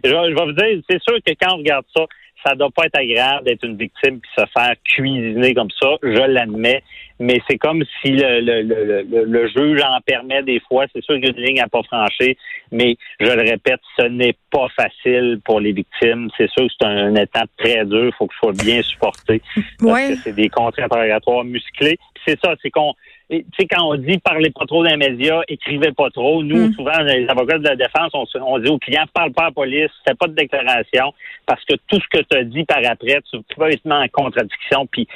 je, 0.02 0.10
je 0.10 0.34
vais 0.34 0.44
vous 0.44 0.52
dire, 0.52 0.82
c'est 0.88 1.02
sûr 1.02 1.16
que 1.24 1.32
quand 1.40 1.54
on 1.54 1.58
regarde 1.58 1.84
ça, 1.94 2.04
ça 2.44 2.54
doit 2.54 2.70
pas 2.70 2.84
être 2.86 2.98
agréable 2.98 3.44
d'être 3.44 3.64
une 3.64 3.76
victime 3.76 4.20
puis 4.20 4.30
se 4.36 4.44
faire 4.56 4.74
cuisiner 4.84 5.54
comme 5.54 5.70
ça, 5.80 5.96
je 6.02 6.08
l'admets, 6.08 6.82
mais 7.18 7.40
c'est 7.48 7.58
comme 7.58 7.84
si 8.00 8.10
le, 8.12 8.40
le, 8.40 8.62
le, 8.62 9.24
le, 9.24 9.48
juge 9.48 9.80
en 9.82 10.00
permet 10.00 10.42
des 10.42 10.60
fois. 10.60 10.84
C'est 10.92 11.02
sûr 11.02 11.14
qu'il 11.14 11.24
y 11.24 11.28
a 11.28 11.30
une 11.30 11.44
ligne 11.44 11.60
à 11.60 11.68
pas 11.68 11.82
franchir, 11.84 12.34
mais 12.72 12.96
je 13.20 13.30
le 13.30 13.42
répète, 13.42 13.80
ce 13.98 14.06
n'est 14.06 14.36
pas 14.50 14.66
facile 14.76 15.40
pour 15.44 15.60
les 15.60 15.72
victimes. 15.72 16.28
C'est 16.36 16.50
sûr 16.50 16.66
que 16.66 16.72
c'est 16.78 16.86
un, 16.86 17.14
état 17.14 17.44
très 17.56 17.84
dur, 17.84 18.06
il 18.06 18.12
faut 18.18 18.26
que 18.26 18.34
ce 18.34 18.40
soit 18.40 18.64
bien 18.64 18.82
supporté. 18.82 19.40
Parce 19.80 20.08
que 20.08 20.16
c'est 20.16 20.34
des 20.34 20.48
contre-interrogatoires 20.48 21.44
musclés. 21.44 21.98
C'est 22.26 22.38
ça, 22.40 22.54
c'est 22.62 22.70
qu'on 22.70 22.94
tu 23.30 23.44
sais, 23.58 23.66
quand 23.66 23.84
on 23.84 23.96
dit 23.96 24.18
parlez 24.18 24.50
pas 24.50 24.66
trop 24.66 24.84
dans 24.84 24.90
les 24.90 24.96
médias, 24.96 25.40
écrivez 25.48 25.92
pas 25.92 26.10
trop, 26.10 26.42
nous, 26.42 26.68
mm. 26.68 26.72
souvent, 26.74 26.98
les 27.00 27.26
avocats 27.28 27.58
de 27.58 27.64
la 27.64 27.76
défense, 27.76 28.12
on, 28.14 28.58
dit 28.58 28.68
aux 28.68 28.78
clients, 28.78 29.04
parle 29.12 29.32
pas 29.32 29.42
à 29.42 29.46
la 29.46 29.52
police, 29.52 29.90
fais 30.06 30.14
pas 30.14 30.26
de 30.26 30.34
déclaration, 30.34 31.12
parce 31.46 31.64
que 31.64 31.74
tout 31.88 31.98
ce 32.00 32.18
que 32.18 32.22
tu 32.22 32.36
as 32.36 32.44
dit 32.44 32.64
par 32.64 32.78
après, 32.84 33.20
tu, 33.30 33.38
peux 33.56 33.70
être 33.70 33.90
en 33.90 34.06
contradiction, 34.08 34.86
puis 34.86 35.08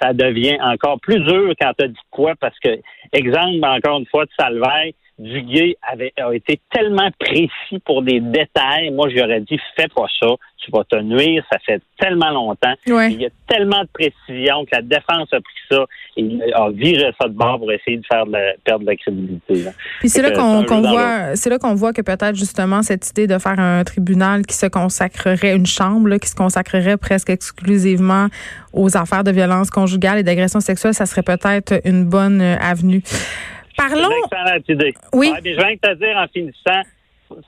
ça 0.00 0.12
devient 0.12 0.58
encore 0.60 1.00
plus 1.00 1.20
dur 1.20 1.54
quand 1.60 1.72
tu 1.78 1.84
as 1.84 1.88
dit 1.88 1.96
quoi, 2.10 2.34
parce 2.38 2.58
que, 2.58 2.80
exemple, 3.12 3.64
encore 3.64 3.98
une 3.98 4.06
fois, 4.06 4.24
de 4.24 4.30
Salvaire, 4.38 4.92
Duguay 5.18 5.76
avait 5.88 6.12
a 6.16 6.34
été 6.34 6.60
tellement 6.72 7.08
précis 7.18 7.78
pour 7.84 8.02
des 8.02 8.20
détails. 8.20 8.90
Moi, 8.90 9.08
j'aurais 9.14 9.40
dit 9.40 9.60
fais 9.76 9.86
pas 9.88 10.06
ça, 10.20 10.28
tu 10.58 10.70
vas 10.72 10.82
te 10.84 10.96
nuire. 10.96 11.44
Ça 11.52 11.58
fait 11.64 11.80
tellement 11.98 12.30
longtemps. 12.30 12.74
Il 12.86 13.20
y 13.20 13.26
a 13.26 13.30
tellement 13.46 13.82
de 13.82 13.88
précision 13.92 14.64
que 14.64 14.70
la 14.72 14.82
défense 14.82 15.32
a 15.32 15.40
pris 15.40 15.54
ça 15.70 15.84
et 16.16 16.52
a 16.52 16.70
viré 16.70 17.12
ça 17.20 17.28
de 17.28 17.34
bord 17.34 17.58
pour 17.58 17.70
essayer 17.70 17.98
de 17.98 18.06
faire 18.10 18.26
de 18.26 18.32
la, 18.32 18.54
perdre 18.64 18.80
de 18.80 18.86
la 18.86 18.96
crédibilité. 18.96 19.70
Puis 20.00 20.08
c'est 20.08 20.22
là 20.22 20.32
qu'on 20.32 20.80
voit, 20.82 21.36
c'est 21.36 21.50
là 21.50 21.58
qu'on 21.58 21.74
voit 21.74 21.92
que 21.92 22.02
peut-être 22.02 22.34
justement 22.34 22.82
cette 22.82 23.08
idée 23.10 23.28
de 23.28 23.38
faire 23.38 23.60
un 23.60 23.84
tribunal 23.84 24.44
qui 24.46 24.56
se 24.56 24.66
consacrerait 24.66 25.54
une 25.54 25.66
chambre, 25.66 26.16
qui 26.16 26.28
se 26.28 26.36
consacrerait 26.36 26.96
presque 26.96 27.30
exclusivement 27.30 28.26
aux 28.72 28.96
affaires 28.96 29.22
de 29.22 29.30
violence 29.30 29.70
conjugale 29.70 30.18
et 30.18 30.22
d'agression 30.24 30.58
sexuelle, 30.58 30.94
ça 30.94 31.06
serait 31.06 31.22
peut-être 31.22 31.80
une 31.84 32.04
bonne 32.04 32.40
euh, 32.40 32.56
avenue. 32.60 33.02
Parlons. 33.76 34.10
Excellente 34.24 34.68
idée. 34.68 34.94
Oui. 35.12 35.32
je 35.44 35.50
viens 35.50 35.74
de 35.74 35.78
te 35.78 35.94
dire 35.94 36.16
en 36.16 36.26
finissant, 36.28 36.82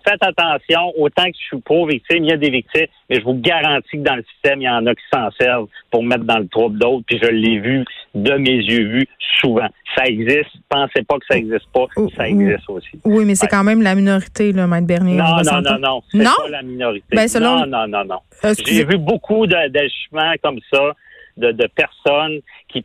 faites 0.06 0.23
attention, 0.23 0.92
autant 0.99 1.25
que 1.25 1.37
je 1.38 1.45
suis 1.45 1.61
pauvre 1.61 1.88
victime, 1.88 2.25
il 2.25 2.30
y 2.30 2.33
a 2.33 2.37
des 2.37 2.50
victimes, 2.50 2.87
mais 3.09 3.21
je 3.21 3.25
vous 3.25 3.35
garantis 3.35 3.92
que 3.92 4.02
dans 4.02 4.16
le 4.16 4.25
système, 4.35 4.61
il 4.61 4.64
y 4.64 4.68
en 4.68 4.87
a 4.87 4.95
qui 4.95 5.04
s'en 5.12 5.30
servent 5.33 5.68
pour 5.90 6.02
mettre 6.02 6.25
dans 6.25 6.38
le 6.38 6.49
trouble 6.49 6.78
d'autres, 6.78 7.04
puis 7.06 7.18
je 7.23 7.28
l'ai 7.28 7.59
vu 7.59 7.85
de 8.14 8.33
mes 8.33 8.56
yeux 8.56 8.88
vus 8.88 9.09
souvent. 9.40 9.68
Ça 9.95 10.06
existe, 10.06 10.50
pensez 10.68 11.02
pas 11.02 11.18
que 11.18 11.26
ça 11.28 11.37
existe 11.37 11.66
pas, 11.73 11.87
ça 12.16 12.28
existe 12.28 12.68
aussi. 12.68 12.99
Oui, 13.04 13.25
mais 13.25 13.35
c'est 13.35 13.49
quand 13.49 13.64
même 13.64 13.83
la 13.83 13.95
minorité, 13.95 14.52
là, 14.52 14.66
Maître 14.66 14.87
Bernier. 14.87 15.16
Non, 15.16 15.42
non, 15.45 15.61
non, 15.61 15.78
non, 15.78 16.02
c'est 16.11 16.25
pas 16.25 16.49
la 16.50 16.62
minorité. 16.62 17.06
Ben, 17.14 17.28
selon... 17.28 17.61
Non, 17.61 17.66
non, 17.66 17.88
non, 17.88 18.04
non. 18.04 18.52
J'ai 18.66 18.85
vu 18.85 18.99
beaucoup 18.99 19.47
d'agissements 19.47 20.33
comme 20.42 20.61
ça 20.73 20.95
de, 21.37 21.52
de 21.52 21.66
personnes 21.66 22.40
qui 22.69 22.85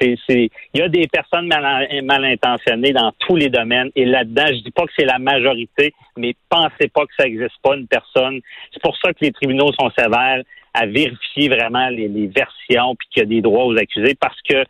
c'est 0.00 0.16
il 0.28 0.50
y 0.74 0.82
a 0.82 0.88
des 0.88 1.06
personnes 1.06 1.46
mal, 1.46 1.88
mal, 2.02 2.24
intentionnées 2.24 2.92
dans 2.92 3.12
tous 3.20 3.36
les 3.36 3.48
domaines 3.48 3.90
et 3.96 4.04
là-dedans 4.04 4.46
je 4.48 4.62
dis 4.62 4.70
pas 4.70 4.84
que 4.86 4.92
c'est 4.98 5.04
la 5.04 5.18
majorité 5.18 5.92
mais 6.16 6.34
pensez 6.48 6.88
pas 6.92 7.02
que 7.02 7.14
ça 7.18 7.26
existe 7.26 7.56
pas 7.62 7.76
une 7.76 7.86
personne 7.86 8.40
c'est 8.72 8.82
pour 8.82 8.96
ça 8.98 9.12
que 9.12 9.18
les 9.22 9.32
tribunaux 9.32 9.72
sont 9.78 9.90
sévères 9.96 10.42
à 10.74 10.86
vérifier 10.86 11.48
vraiment 11.48 11.88
les, 11.88 12.08
les 12.08 12.26
versions 12.26 12.94
puis 12.96 13.08
qu'il 13.10 13.22
y 13.22 13.26
a 13.26 13.28
des 13.28 13.40
droits 13.40 13.64
aux 13.64 13.76
accusés 13.76 14.16
parce 14.20 14.40
que 14.42 14.64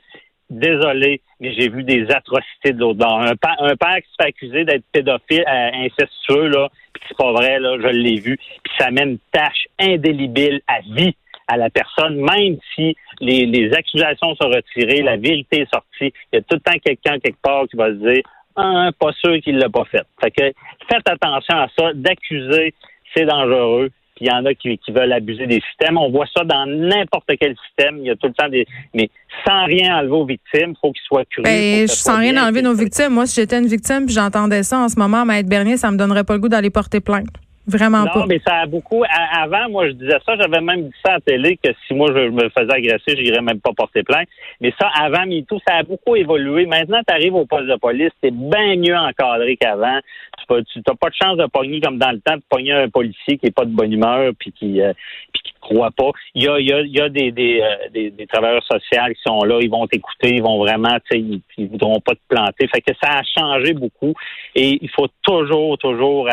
désolé, 0.50 1.20
mais 1.38 1.54
j'ai 1.54 1.68
vu 1.68 1.84
des 1.84 2.10
atrocités 2.10 2.72
de 2.72 2.80
l'autre. 2.80 3.06
Un, 3.06 3.36
père, 3.36 3.56
un 3.60 3.76
père 3.76 3.96
qui 3.96 4.10
se 4.10 4.16
fait 4.20 4.28
accuser 4.28 4.64
d'être 4.64 4.84
pédophile, 4.92 5.44
euh, 5.46 5.70
incestueux, 5.86 6.48
là, 6.48 6.68
puis 6.92 7.02
c'est 7.08 7.16
pas 7.16 7.32
vrai, 7.32 7.58
là, 7.60 7.76
je 7.80 7.86
l'ai 7.86 8.20
vu, 8.20 8.36
puis 8.36 8.72
ça 8.78 8.90
mène 8.90 9.10
une 9.10 9.18
tâche 9.32 9.68
indélébile 9.78 10.60
à 10.66 10.80
vie 10.80 11.14
à 11.50 11.56
la 11.56 11.68
personne, 11.68 12.16
même 12.16 12.56
si 12.74 12.96
les, 13.20 13.70
accusations 13.74 14.34
sont 14.36 14.48
retirées, 14.48 15.02
la 15.02 15.16
vérité 15.16 15.62
est 15.62 15.72
sortie, 15.72 16.12
il 16.32 16.36
y 16.36 16.36
a 16.36 16.42
tout 16.42 16.54
le 16.54 16.60
temps 16.60 16.78
quelqu'un 16.82 17.18
quelque 17.18 17.42
part 17.42 17.64
qui 17.68 17.76
va 17.76 17.88
se 17.88 17.94
dire 17.94 18.22
ah, 18.56 18.90
pas 18.98 19.12
sûr 19.12 19.40
qu'il 19.42 19.58
l'a 19.58 19.68
pas 19.68 19.84
fait. 19.84 20.04
Fait 20.22 20.30
que 20.30 20.52
faites 20.88 21.08
attention 21.08 21.56
à 21.56 21.68
ça, 21.76 21.92
d'accuser, 21.94 22.74
c'est 23.14 23.24
dangereux. 23.24 23.90
Puis 24.16 24.26
il 24.26 24.28
y 24.28 24.32
en 24.32 24.44
a 24.44 24.54
qui, 24.54 24.78
veulent 24.88 25.12
abuser 25.12 25.46
des 25.46 25.62
systèmes. 25.70 25.96
On 25.96 26.10
voit 26.10 26.26
ça 26.36 26.44
dans 26.44 26.66
n'importe 26.66 27.30
quel 27.40 27.56
système. 27.66 27.98
Il 27.98 28.06
y 28.06 28.10
a 28.10 28.16
tout 28.16 28.26
le 28.26 28.34
temps 28.34 28.48
des. 28.48 28.66
Mais 28.92 29.08
sans 29.46 29.64
rien 29.64 29.98
enlever 29.98 30.12
aux 30.12 30.26
victimes, 30.26 30.72
il 30.72 30.76
faut 30.80 30.92
qu'ils 30.92 31.02
soient 31.06 31.24
curieux. 31.24 31.44
Ben, 31.44 31.86
sans 31.86 32.18
rien 32.18 32.36
enlever 32.44 32.62
nos 32.62 32.74
victimes. 32.74 33.10
Moi, 33.10 33.26
si 33.26 33.40
j'étais 33.40 33.58
une 33.58 33.68
victime 33.68 34.04
puis 34.04 34.14
j'entendais 34.14 34.62
ça 34.62 34.78
en 34.78 34.88
ce 34.88 34.98
moment, 34.98 35.24
Maître 35.24 35.48
Bernier, 35.48 35.78
ça 35.78 35.90
me 35.90 35.96
donnerait 35.96 36.24
pas 36.24 36.34
le 36.34 36.40
goût 36.40 36.48
d'aller 36.48 36.70
porter 36.70 37.00
plainte. 37.00 37.28
Vraiment 37.66 38.04
non, 38.04 38.26
mais 38.26 38.40
ça 38.44 38.60
a 38.60 38.66
beaucoup. 38.66 39.04
avant, 39.08 39.68
moi, 39.68 39.88
je 39.88 39.92
disais 39.92 40.18
ça. 40.24 40.34
J'avais 40.36 40.60
même 40.60 40.84
dit 40.84 40.94
ça 41.04 41.12
à 41.12 41.14
la 41.16 41.20
télé 41.20 41.58
que 41.62 41.70
si 41.86 41.94
moi 41.94 42.08
je 42.08 42.30
me 42.30 42.48
faisais 42.48 42.72
agresser, 42.72 43.16
je 43.16 43.22
n'irais 43.22 43.42
même 43.42 43.60
pas 43.60 43.72
porter 43.76 44.02
plainte. 44.02 44.28
Mais 44.60 44.72
ça, 44.80 44.88
avant 44.98 45.26
MeToo, 45.26 45.60
ça 45.66 45.76
a 45.76 45.82
beaucoup 45.82 46.16
évolué. 46.16 46.64
Maintenant, 46.64 47.00
tu 47.06 47.14
arrives 47.14 47.34
au 47.34 47.44
poste 47.44 47.66
de 47.66 47.76
police, 47.76 48.10
c'est 48.22 48.32
bien 48.32 48.76
mieux 48.76 48.96
encadré 48.96 49.56
qu'avant. 49.56 50.00
Tu 50.48 50.54
n'as 50.54 50.94
pas 50.94 51.10
de 51.10 51.14
chance 51.14 51.36
de 51.36 51.46
pogner 51.46 51.80
comme 51.80 51.98
dans 51.98 52.10
le 52.10 52.20
temps 52.20 52.36
de 52.36 52.42
pogner 52.48 52.72
un 52.72 52.88
policier 52.88 53.36
qui 53.36 53.46
est 53.46 53.54
pas 53.54 53.66
de 53.66 53.70
bonne 53.70 53.92
humeur 53.92 54.32
puis 54.38 54.52
qui 54.52 54.80
euh, 54.80 54.92
puis 55.32 55.42
qui 55.44 55.52
te 55.60 55.74
croit 55.74 55.90
pas. 55.90 56.10
Il 56.34 56.42
y 56.42 56.48
a, 56.48 56.58
il 56.58 56.66
y 56.66 56.72
a, 56.72 56.80
il 56.80 56.96
y 56.96 57.00
a 57.00 57.08
des, 57.08 57.30
des, 57.32 57.60
euh, 57.60 57.88
des, 57.92 58.10
des, 58.10 58.26
travailleurs 58.26 58.64
sociaux 58.64 59.02
qui 59.14 59.20
sont 59.24 59.44
là, 59.44 59.58
ils 59.60 59.70
vont 59.70 59.86
t'écouter, 59.86 60.34
ils 60.34 60.42
vont 60.42 60.58
vraiment, 60.58 60.96
tu 61.10 61.16
sais, 61.16 61.20
ils, 61.20 61.42
ils 61.58 61.68
voudront 61.68 62.00
pas 62.00 62.12
te 62.12 62.20
planter. 62.28 62.68
Fait 62.68 62.80
que 62.80 62.92
ça 63.02 63.18
a 63.18 63.22
changé 63.22 63.74
beaucoup 63.74 64.14
et 64.54 64.78
il 64.80 64.90
faut 64.90 65.08
toujours, 65.22 65.78
toujours 65.78 66.28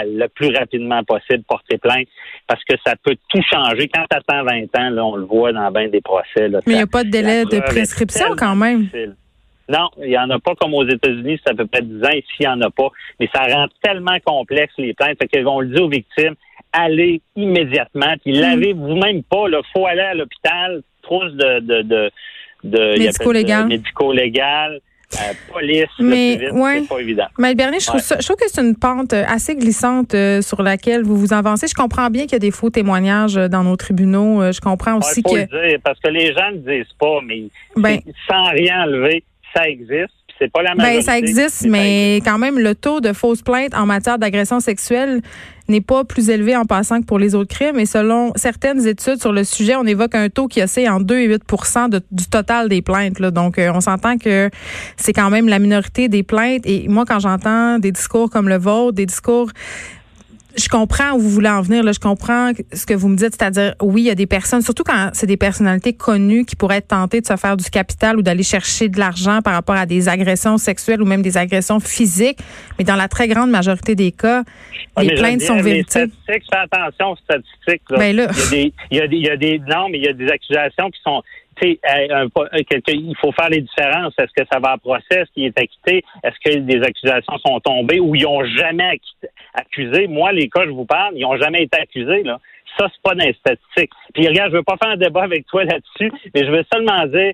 le 0.00 0.26
plus 0.28 0.54
rapidement 0.56 1.02
possible 1.04 1.42
porter 1.44 1.78
plainte 1.78 2.06
parce 2.46 2.62
que 2.64 2.74
ça 2.86 2.94
peut 3.02 3.16
tout 3.28 3.42
changer. 3.42 3.88
Quand 3.88 4.04
tu 4.10 4.16
attends 4.16 4.44
20 4.44 4.62
ans, 4.78 4.90
là, 4.90 5.04
on 5.04 5.16
le 5.16 5.24
voit 5.24 5.52
dans 5.52 5.70
bien 5.70 5.88
des 5.88 6.00
procès. 6.00 6.48
Là, 6.48 6.60
Mais 6.66 6.74
il 6.74 6.76
n'y 6.76 6.82
a 6.82 6.86
pas 6.86 7.04
de 7.04 7.10
délai 7.10 7.44
de 7.44 7.60
prescription 7.60 8.34
quand 8.36 8.56
même. 8.56 8.88
Non, 9.68 9.90
il 9.98 10.08
n'y 10.08 10.18
en 10.18 10.30
a 10.30 10.38
pas 10.38 10.54
comme 10.54 10.72
aux 10.72 10.88
États-Unis, 10.88 11.38
c'est 11.44 11.52
à 11.52 11.54
peu 11.54 11.66
près 11.66 11.82
10 11.82 12.02
ans. 12.02 12.10
Ici, 12.10 12.26
il 12.40 12.46
n'y 12.46 12.48
en 12.48 12.60
a 12.62 12.70
pas. 12.70 12.88
Mais 13.20 13.28
ça 13.34 13.42
rend 13.42 13.66
tellement 13.82 14.18
complexe 14.24 14.72
les 14.78 14.94
plaintes. 14.94 15.18
Fait 15.20 15.42
vont 15.42 15.60
le 15.60 15.68
dire 15.68 15.84
aux 15.84 15.90
victimes, 15.90 16.34
allez 16.72 17.20
immédiatement. 17.36 18.14
Puis 18.24 18.36
mm. 18.36 18.40
lavez 18.40 18.72
vous-même 18.72 19.22
pas. 19.22 19.44
Il 19.48 19.60
faut 19.72 19.86
aller 19.86 20.00
à 20.00 20.14
l'hôpital, 20.14 20.82
trousse 21.02 21.32
de, 21.32 21.60
de, 21.60 21.82
de, 21.82 22.10
de 22.64 22.98
médico-légal. 22.98 23.66
Médico-légal. 23.66 24.80
Euh, 25.14 25.32
police, 25.50 25.86
mais 26.00 26.50
ouais. 26.50 26.80
c'est 26.82 26.88
pas 26.88 27.00
évident. 27.00 27.28
Mais 27.38 27.54
Bernier, 27.54 27.80
je 27.80 27.86
trouve, 27.86 28.00
ça, 28.00 28.16
je 28.20 28.26
trouve 28.26 28.36
que 28.36 28.46
c'est 28.46 28.60
une 28.60 28.76
pente 28.76 29.14
euh, 29.14 29.24
assez 29.26 29.56
glissante 29.56 30.12
euh, 30.12 30.42
sur 30.42 30.62
laquelle 30.62 31.02
vous 31.02 31.16
vous 31.16 31.32
avancez. 31.32 31.66
Je 31.66 31.74
comprends 31.74 32.10
bien 32.10 32.24
qu'il 32.24 32.32
y 32.32 32.36
a 32.36 32.40
des 32.40 32.50
faux 32.50 32.68
témoignages 32.68 33.36
dans 33.36 33.64
nos 33.64 33.76
tribunaux. 33.76 34.52
je 34.52 34.60
comprends 34.60 34.98
aussi 34.98 35.22
faut 35.22 35.32
que. 35.32 35.38
Le 35.38 35.68
dire, 35.70 35.78
parce 35.82 35.98
que 36.00 36.08
les 36.10 36.34
gens 36.34 36.50
ne 36.52 36.58
disent 36.58 36.92
pas, 37.00 37.20
mais 37.24 37.44
ben, 37.76 38.00
sans 38.28 38.50
rien 38.50 38.84
enlever, 38.84 39.24
ça 39.56 39.66
existe. 39.66 40.12
C'est 40.38 40.52
pas 40.52 40.62
la 40.62 40.74
majorité. 40.74 40.98
Ben, 40.98 41.02
ça 41.02 41.18
existe, 41.18 41.66
mais 41.66 42.16
quand 42.22 42.38
même, 42.38 42.58
le 42.58 42.74
taux 42.74 43.00
de 43.00 43.14
fausses 43.14 43.42
plaintes 43.42 43.74
en 43.74 43.86
matière 43.86 44.18
d'agression 44.18 44.60
sexuelle 44.60 45.22
n'est 45.68 45.80
pas 45.80 46.04
plus 46.04 46.30
élevé 46.30 46.56
en 46.56 46.64
passant 46.64 47.00
que 47.00 47.06
pour 47.06 47.18
les 47.18 47.34
autres 47.34 47.54
crimes. 47.54 47.78
Et 47.78 47.86
selon 47.86 48.32
certaines 48.36 48.86
études 48.86 49.20
sur 49.20 49.32
le 49.32 49.44
sujet, 49.44 49.76
on 49.76 49.84
évoque 49.84 50.14
un 50.14 50.28
taux 50.28 50.48
qui 50.48 50.62
oscille 50.62 50.88
en 50.88 51.00
2 51.00 51.18
et 51.18 51.36
8% 51.36 52.00
du 52.10 52.26
total 52.26 52.68
des 52.68 52.82
plaintes. 52.82 53.20
Donc, 53.20 53.58
euh, 53.58 53.70
on 53.74 53.80
s'entend 53.80 54.18
que 54.18 54.50
c'est 54.96 55.12
quand 55.12 55.30
même 55.30 55.48
la 55.48 55.58
minorité 55.58 56.08
des 56.08 56.22
plaintes. 56.22 56.62
Et 56.64 56.88
moi, 56.88 57.04
quand 57.06 57.20
j'entends 57.20 57.78
des 57.78 57.92
discours 57.92 58.30
comme 58.30 58.48
le 58.48 58.58
vôtre, 58.58 58.94
des 58.94 59.06
discours 59.06 59.50
je 60.56 60.68
comprends 60.68 61.12
où 61.12 61.18
vous 61.18 61.30
voulez 61.30 61.48
en 61.48 61.60
venir. 61.60 61.82
Là. 61.84 61.92
Je 61.92 62.00
comprends 62.00 62.52
ce 62.72 62.86
que 62.86 62.94
vous 62.94 63.08
me 63.08 63.16
dites, 63.16 63.34
c'est-à-dire, 63.38 63.74
oui, 63.82 64.02
il 64.02 64.06
y 64.06 64.10
a 64.10 64.14
des 64.14 64.26
personnes, 64.26 64.62
surtout 64.62 64.82
quand 64.82 65.10
c'est 65.12 65.26
des 65.26 65.36
personnalités 65.36 65.92
connues 65.92 66.44
qui 66.44 66.56
pourraient 66.56 66.78
être 66.78 66.88
tentées 66.88 67.20
de 67.20 67.26
se 67.26 67.36
faire 67.36 67.56
du 67.56 67.68
capital 67.70 68.16
ou 68.16 68.22
d'aller 68.22 68.42
chercher 68.42 68.88
de 68.88 68.98
l'argent 68.98 69.40
par 69.42 69.54
rapport 69.54 69.76
à 69.76 69.86
des 69.86 70.08
agressions 70.08 70.58
sexuelles 70.58 71.02
ou 71.02 71.04
même 71.04 71.22
des 71.22 71.36
agressions 71.36 71.80
physiques. 71.80 72.38
Mais 72.78 72.84
dans 72.84 72.96
la 72.96 73.08
très 73.08 73.28
grande 73.28 73.50
majorité 73.50 73.94
des 73.94 74.12
cas, 74.12 74.44
les 75.00 75.14
plaintes 75.14 75.42
sont 75.42 75.60
véritables. 75.60 76.12
Fais 76.26 76.40
attention 76.52 77.10
aux 77.10 77.16
statistiques. 77.16 77.82
Ben 77.90 78.16
là. 78.16 78.28
Il, 78.90 78.96
y 78.96 79.00
a 79.00 79.06
des, 79.06 79.16
il, 79.16 79.26
y 79.26 79.30
a 79.30 79.36
des, 79.36 79.58
non, 79.58 79.88
mais 79.90 79.98
il 79.98 80.04
y 80.04 80.08
a 80.08 80.12
des 80.12 80.28
accusations 80.28 80.90
qui 80.90 81.00
sont 81.04 81.22
il 81.62 83.16
faut 83.20 83.32
faire 83.32 83.48
les 83.50 83.60
différences. 83.60 84.14
Est-ce 84.18 84.32
que 84.36 84.46
ça 84.50 84.58
va 84.60 84.72
à 84.72 84.78
procès? 84.78 85.04
Est-ce 85.10 85.30
qu'il 85.32 85.44
est 85.44 85.58
acquitté? 85.58 86.04
Est-ce 86.22 86.36
que 86.44 86.58
des 86.58 86.82
accusations 86.82 87.38
sont 87.38 87.60
tombées 87.60 88.00
ou 88.00 88.14
ils 88.14 88.22
n'ont 88.22 88.44
jamais 88.44 88.98
accusé? 89.54 90.06
Moi, 90.06 90.32
les 90.32 90.48
cas, 90.48 90.64
je 90.64 90.70
vous 90.70 90.84
parle, 90.84 91.14
ils 91.16 91.22
n'ont 91.22 91.36
jamais 91.36 91.62
été 91.62 91.78
accusés. 91.78 92.22
Là. 92.22 92.38
Ça, 92.78 92.88
c'est 92.92 93.02
pas 93.02 93.14
dans 93.14 93.24
les 93.24 93.34
statistiques. 93.34 93.92
Puis 94.14 94.28
regarde, 94.28 94.52
je 94.52 94.56
veux 94.56 94.62
pas 94.62 94.76
faire 94.76 94.92
un 94.92 94.96
débat 94.96 95.22
avec 95.22 95.46
toi 95.46 95.64
là-dessus, 95.64 96.12
mais 96.34 96.44
je 96.44 96.50
veux 96.50 96.64
seulement 96.72 97.06
dire, 97.06 97.32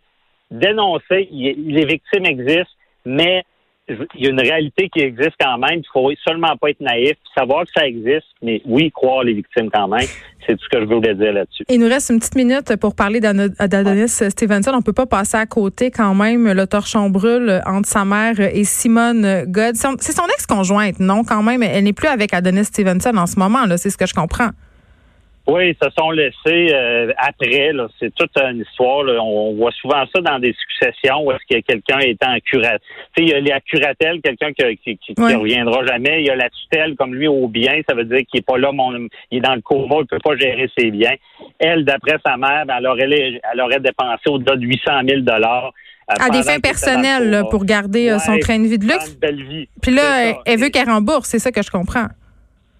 dénoncer, 0.50 1.28
les 1.30 1.84
victimes 1.84 2.26
existent, 2.26 2.72
mais 3.04 3.44
il 3.88 4.24
y 4.24 4.26
a 4.26 4.30
une 4.30 4.40
réalité 4.40 4.88
qui 4.88 5.00
existe 5.02 5.34
quand 5.38 5.58
même. 5.58 5.80
Il 5.80 5.86
faut 5.92 6.10
seulement 6.26 6.56
pas 6.56 6.70
être 6.70 6.80
naïf, 6.80 7.16
savoir 7.36 7.64
que 7.64 7.70
ça 7.76 7.86
existe, 7.86 8.26
mais 8.42 8.62
oui, 8.64 8.90
croire 8.90 9.24
les 9.24 9.34
victimes 9.34 9.68
quand 9.70 9.88
même. 9.88 10.06
C'est 10.46 10.56
tout 10.56 10.64
ce 10.64 10.68
que 10.68 10.80
je 10.80 10.86
voulais 10.86 11.14
dire 11.14 11.32
là-dessus. 11.32 11.64
Il 11.68 11.80
nous 11.80 11.88
reste 11.88 12.10
une 12.10 12.18
petite 12.18 12.34
minute 12.34 12.76
pour 12.76 12.94
parler 12.94 13.20
d'Adonis 13.20 14.08
Stevenson. 14.08 14.72
On 14.74 14.82
peut 14.82 14.92
pas 14.92 15.06
passer 15.06 15.36
à 15.36 15.46
côté 15.46 15.90
quand 15.90 16.14
même. 16.14 16.52
Le 16.52 16.66
torchon 16.66 17.10
brûle 17.10 17.60
entre 17.66 17.88
sa 17.88 18.04
mère 18.04 18.38
et 18.40 18.64
Simone 18.64 19.44
God. 19.46 19.74
C'est 19.74 20.12
son 20.12 20.26
ex-conjointe, 20.26 21.00
non? 21.00 21.22
Quand 21.24 21.42
même, 21.42 21.62
elle 21.62 21.84
n'est 21.84 21.92
plus 21.92 22.08
avec 22.08 22.34
Adonis 22.34 22.64
Stevenson 22.64 23.16
en 23.16 23.26
ce 23.26 23.38
moment. 23.38 23.64
C'est 23.76 23.90
ce 23.90 23.98
que 23.98 24.06
je 24.06 24.14
comprends. 24.14 24.50
Oui, 25.46 25.70
ils 25.70 25.76
se 25.86 25.90
sont 25.98 26.10
laissés 26.10 26.72
euh, 26.72 27.12
après. 27.18 27.70
C'est 28.00 28.14
toute 28.14 28.30
une 28.38 28.60
histoire. 28.60 29.04
On, 29.22 29.54
voit 29.54 29.72
souvent 29.72 30.04
ça 30.14 30.22
dans 30.22 30.38
des 30.38 30.54
successions 30.54 31.22
où 31.22 31.32
est-ce 31.32 31.54
que 31.54 31.60
quelqu'un 31.60 31.98
est 31.98 32.22
en 32.24 32.38
curatelle. 32.40 32.80
Il 33.18 33.28
y 33.28 33.34
a 33.34 33.40
la 33.40 33.60
curatelle, 33.60 34.20
quelqu'un 34.22 34.52
qui, 34.52 34.96
qui, 34.96 35.14
reviendra 35.18 35.84
jamais. 35.84 36.22
Il 36.22 36.26
y 36.26 36.30
a 36.30 36.36
la 36.36 36.48
tutelle, 36.48 36.96
comme 36.96 37.14
lui, 37.14 37.28
au 37.28 37.46
bien. 37.46 37.74
Ça 37.86 37.94
veut 37.94 38.04
dire 38.04 38.20
qu'il 38.30 38.40
est 38.40 38.46
pas 38.46 38.56
là, 38.56 38.72
mon, 38.72 38.92
il 39.30 39.38
est 39.38 39.40
dans 39.40 39.54
le 39.54 39.60
coma, 39.60 39.96
il 40.00 40.06
peut 40.06 40.18
pas 40.18 40.36
gérer 40.36 40.70
ses 40.78 40.90
biens. 40.90 41.14
Elle, 41.58 41.84
d'après 41.84 42.16
sa 42.24 42.38
mère, 42.38 42.64
ben, 42.66 42.76
elle, 42.78 42.86
aurait, 42.86 43.40
elle 43.52 43.60
aurait 43.60 43.80
dépensé 43.80 44.28
au-delà 44.28 44.56
de 44.56 44.64
800 44.64 44.92
000 45.06 45.20
dollars 45.20 45.72
euh, 46.10 46.14
à 46.20 46.30
des 46.30 46.42
fins 46.42 46.60
personnelles 46.60 47.44
pour 47.50 47.64
garder 47.66 48.10
euh, 48.10 48.18
son 48.18 48.38
train 48.38 48.58
de 48.58 48.66
vie 48.66 48.78
de 48.78 48.86
luxe. 48.86 49.16
Puis 49.82 49.92
là, 49.92 50.40
elle 50.46 50.58
veut 50.58 50.70
qu'elle 50.70 50.88
rembourse, 50.88 51.28
c'est 51.28 51.38
ça 51.38 51.52
que 51.52 51.62
je 51.62 51.70
comprends. 51.70 52.08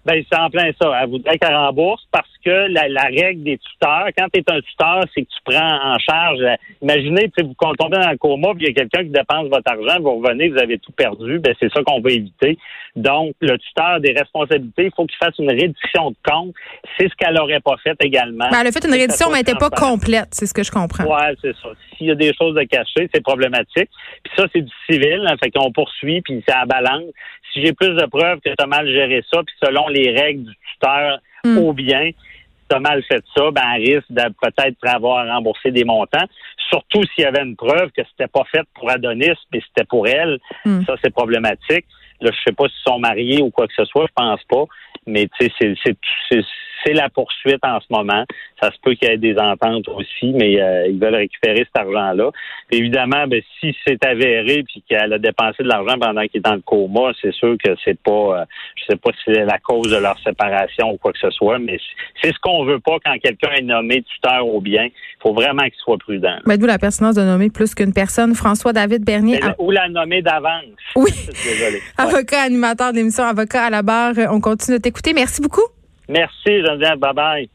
Ben, 0.05 0.23
c'est 0.29 0.39
en 0.39 0.49
plein 0.51 0.69
ça. 0.79 0.91
Elle 1.01 1.09
voudrait 1.09 1.37
qu'elle 1.39 1.55
rembourse 1.55 2.03
parce 2.11 2.29
que 2.43 2.67
la, 2.71 2.87
la 2.87 3.05
règle 3.05 3.43
des 3.43 3.57
tuteurs, 3.57 4.07
quand 4.15 4.27
tu 4.31 4.39
es 4.39 4.43
un 4.51 4.61
tuteur, 4.61 5.03
c'est 5.13 5.23
que 5.23 5.27
tu 5.27 5.39
prends 5.43 5.93
en 5.93 5.97
charge. 5.97 6.39
Imaginez, 6.81 7.31
vous 7.37 7.55
tombez 7.75 7.97
dans 7.97 8.11
le 8.11 8.17
coma, 8.17 8.49
puis 8.53 8.65
il 8.65 8.67
y 8.67 8.69
a 8.69 8.73
quelqu'un 8.73 9.03
qui 9.03 9.09
dépense 9.09 9.49
votre 9.49 9.69
argent, 9.71 9.99
vous 10.01 10.19
revenez, 10.19 10.49
vous 10.49 10.59
avez 10.59 10.77
tout 10.77 10.91
perdu. 10.91 11.39
Ben, 11.39 11.55
c'est 11.59 11.73
ça 11.73 11.81
qu'on 11.83 12.01
veut 12.01 12.11
éviter. 12.11 12.57
Donc, 12.95 13.33
le 13.41 13.57
tuteur 13.57 13.99
des 13.99 14.13
responsabilités, 14.13 14.85
il 14.85 14.91
faut 14.95 15.05
qu'il 15.05 15.17
fasse 15.17 15.37
une 15.39 15.49
réduction 15.49 16.11
de 16.11 16.15
compte. 16.23 16.53
C'est 16.97 17.09
ce 17.09 17.15
qu'elle 17.15 17.37
aurait 17.39 17.59
pas 17.59 17.75
fait 17.83 17.97
également. 18.01 18.47
Ben, 18.51 18.61
elle 18.61 18.67
a 18.67 18.71
fait 18.71 18.85
une 18.85 18.93
réduction, 18.93 19.29
mais 19.29 19.39
elle 19.39 19.45
n'était 19.45 19.55
pas 19.55 19.71
complète, 19.71 20.29
c'est 20.31 20.45
ce 20.45 20.53
que 20.53 20.63
je 20.63 20.71
comprends. 20.71 21.03
Ouais, 21.03 21.35
c'est 21.41 21.55
ça. 21.55 21.69
S'il 21.97 22.07
y 22.07 22.11
a 22.11 22.15
des 22.15 22.33
choses 22.33 22.55
à 22.57 22.65
cacher, 22.65 23.09
c'est 23.13 23.21
problématique. 23.21 23.89
Puis 24.23 24.33
ça, 24.35 24.45
c'est 24.53 24.61
du 24.61 24.71
civil, 24.89 25.25
hein, 25.27 25.35
fait 25.43 25.49
qu'on 25.49 25.71
poursuit, 25.71 26.21
puis 26.21 26.43
c'est 26.47 26.53
à 26.53 26.65
balance 26.65 27.05
si 27.55 27.61
j'ai 27.63 27.73
plus 27.73 27.95
de 27.95 28.05
preuves 28.05 28.39
que 28.41 28.49
tu 28.49 28.55
as 28.59 28.67
mal 28.67 28.87
géré 28.87 29.23
ça, 29.31 29.41
puis 29.43 29.55
selon 29.63 29.87
les 29.95 30.11
règles 30.11 30.43
du 30.43 30.55
tuteur 30.73 31.19
hmm. 31.43 31.57
au 31.57 31.73
bien, 31.73 32.11
tu 32.69 32.75
as 32.75 32.79
mal 32.79 33.03
fait 33.03 33.23
ça, 33.35 33.51
ben, 33.51 33.73
risque 33.75 34.09
de 34.09 34.23
peut-être 34.41 34.77
avoir 34.83 35.27
remboursé 35.27 35.71
des 35.71 35.83
montants. 35.83 36.25
Surtout 36.69 37.03
s'il 37.13 37.23
y 37.23 37.27
avait 37.27 37.43
une 37.43 37.55
preuve 37.55 37.91
que 37.91 38.01
c'était 38.11 38.27
pas 38.27 38.43
fait 38.51 38.63
pour 38.73 38.89
Adonis, 38.89 39.37
mais 39.53 39.61
c'était 39.67 39.85
pour 39.87 40.07
elle. 40.07 40.39
Hmm. 40.65 40.83
Ça, 40.85 40.95
c'est 41.03 41.13
problématique. 41.13 41.85
Là, 42.21 42.31
je 42.31 42.37
sais 42.45 42.55
pas 42.55 42.67
s'ils 42.67 42.91
sont 42.91 42.99
mariés 42.99 43.41
ou 43.41 43.51
quoi 43.51 43.67
que 43.67 43.73
ce 43.75 43.85
soit, 43.85 44.05
je 44.07 44.13
pense 44.15 44.43
pas. 44.45 44.63
Mais 45.05 45.27
tu 45.39 45.47
sais, 45.59 45.75
c'est 45.83 46.41
c'est 46.85 46.93
la 46.93 47.09
poursuite 47.09 47.63
en 47.63 47.79
ce 47.79 47.85
moment. 47.89 48.23
Ça 48.61 48.71
se 48.71 48.77
peut 48.81 48.93
qu'il 48.93 49.09
y 49.09 49.11
ait 49.11 49.17
des 49.17 49.37
ententes 49.37 49.87
aussi, 49.89 50.31
mais 50.33 50.61
euh, 50.61 50.87
ils 50.87 50.99
veulent 50.99 51.15
récupérer 51.15 51.65
cet 51.65 51.77
argent-là. 51.77 52.31
Évidemment, 52.71 53.27
ben, 53.27 53.41
si 53.59 53.75
c'est 53.85 54.03
avéré 54.05 54.63
puis 54.63 54.83
qu'elle 54.87 55.13
a 55.13 55.17
dépensé 55.17 55.63
de 55.63 55.67
l'argent 55.67 55.97
pendant 55.99 56.21
qu'il 56.23 56.37
est 56.37 56.45
dans 56.45 56.55
le 56.55 56.61
coma, 56.61 57.11
c'est 57.21 57.33
sûr 57.33 57.55
que 57.63 57.71
c'est 57.83 57.99
pas, 58.01 58.11
euh, 58.11 58.45
je 58.75 58.85
sais 58.89 58.97
pas 58.97 59.11
si 59.11 59.33
c'est 59.33 59.45
la 59.45 59.57
cause 59.59 59.91
de 59.91 59.97
leur 59.97 60.17
séparation 60.19 60.91
ou 60.91 60.97
quoi 60.97 61.11
que 61.11 61.19
ce 61.19 61.31
soit, 61.31 61.59
mais 61.59 61.77
c'est 62.21 62.33
ce 62.33 62.39
qu'on 62.39 62.65
veut 62.65 62.79
pas 62.79 62.97
quand 63.03 63.17
quelqu'un 63.19 63.51
est 63.57 63.63
nommé 63.63 64.03
tuteur 64.03 64.47
au 64.47 64.61
bien. 64.61 64.85
Il 64.85 65.21
faut 65.21 65.33
vraiment 65.33 65.63
qu'il 65.63 65.79
soit 65.83 65.97
prudent. 65.97 66.37
Mais 66.45 66.57
vous 66.57 66.65
la 66.65 66.77
pertinence 66.77 67.15
de 67.15 67.23
nommer 67.23 67.49
plus 67.49 67.73
qu'une 67.73 67.93
personne, 67.93 68.35
François 68.35 68.73
David 68.73 69.03
Bernier. 69.03 69.39
Ou 69.59 69.71
la 69.71 69.89
nommer 69.89 70.21
d'avance. 70.21 70.63
Oui. 70.95 71.11
avocat, 71.97 72.41
animateur 72.43 72.93
d'émission, 72.93 73.23
avocat 73.23 73.65
à 73.65 73.69
la 73.69 73.81
barre. 73.81 74.13
On 74.29 74.39
continue 74.39 74.77
de 74.77 74.81
t'écouter. 74.81 75.13
Merci 75.13 75.41
beaucoup. 75.41 75.74
Merci, 76.07 76.61
Geneviève. 76.61 76.99
Bye 76.99 77.13
bye. 77.13 77.49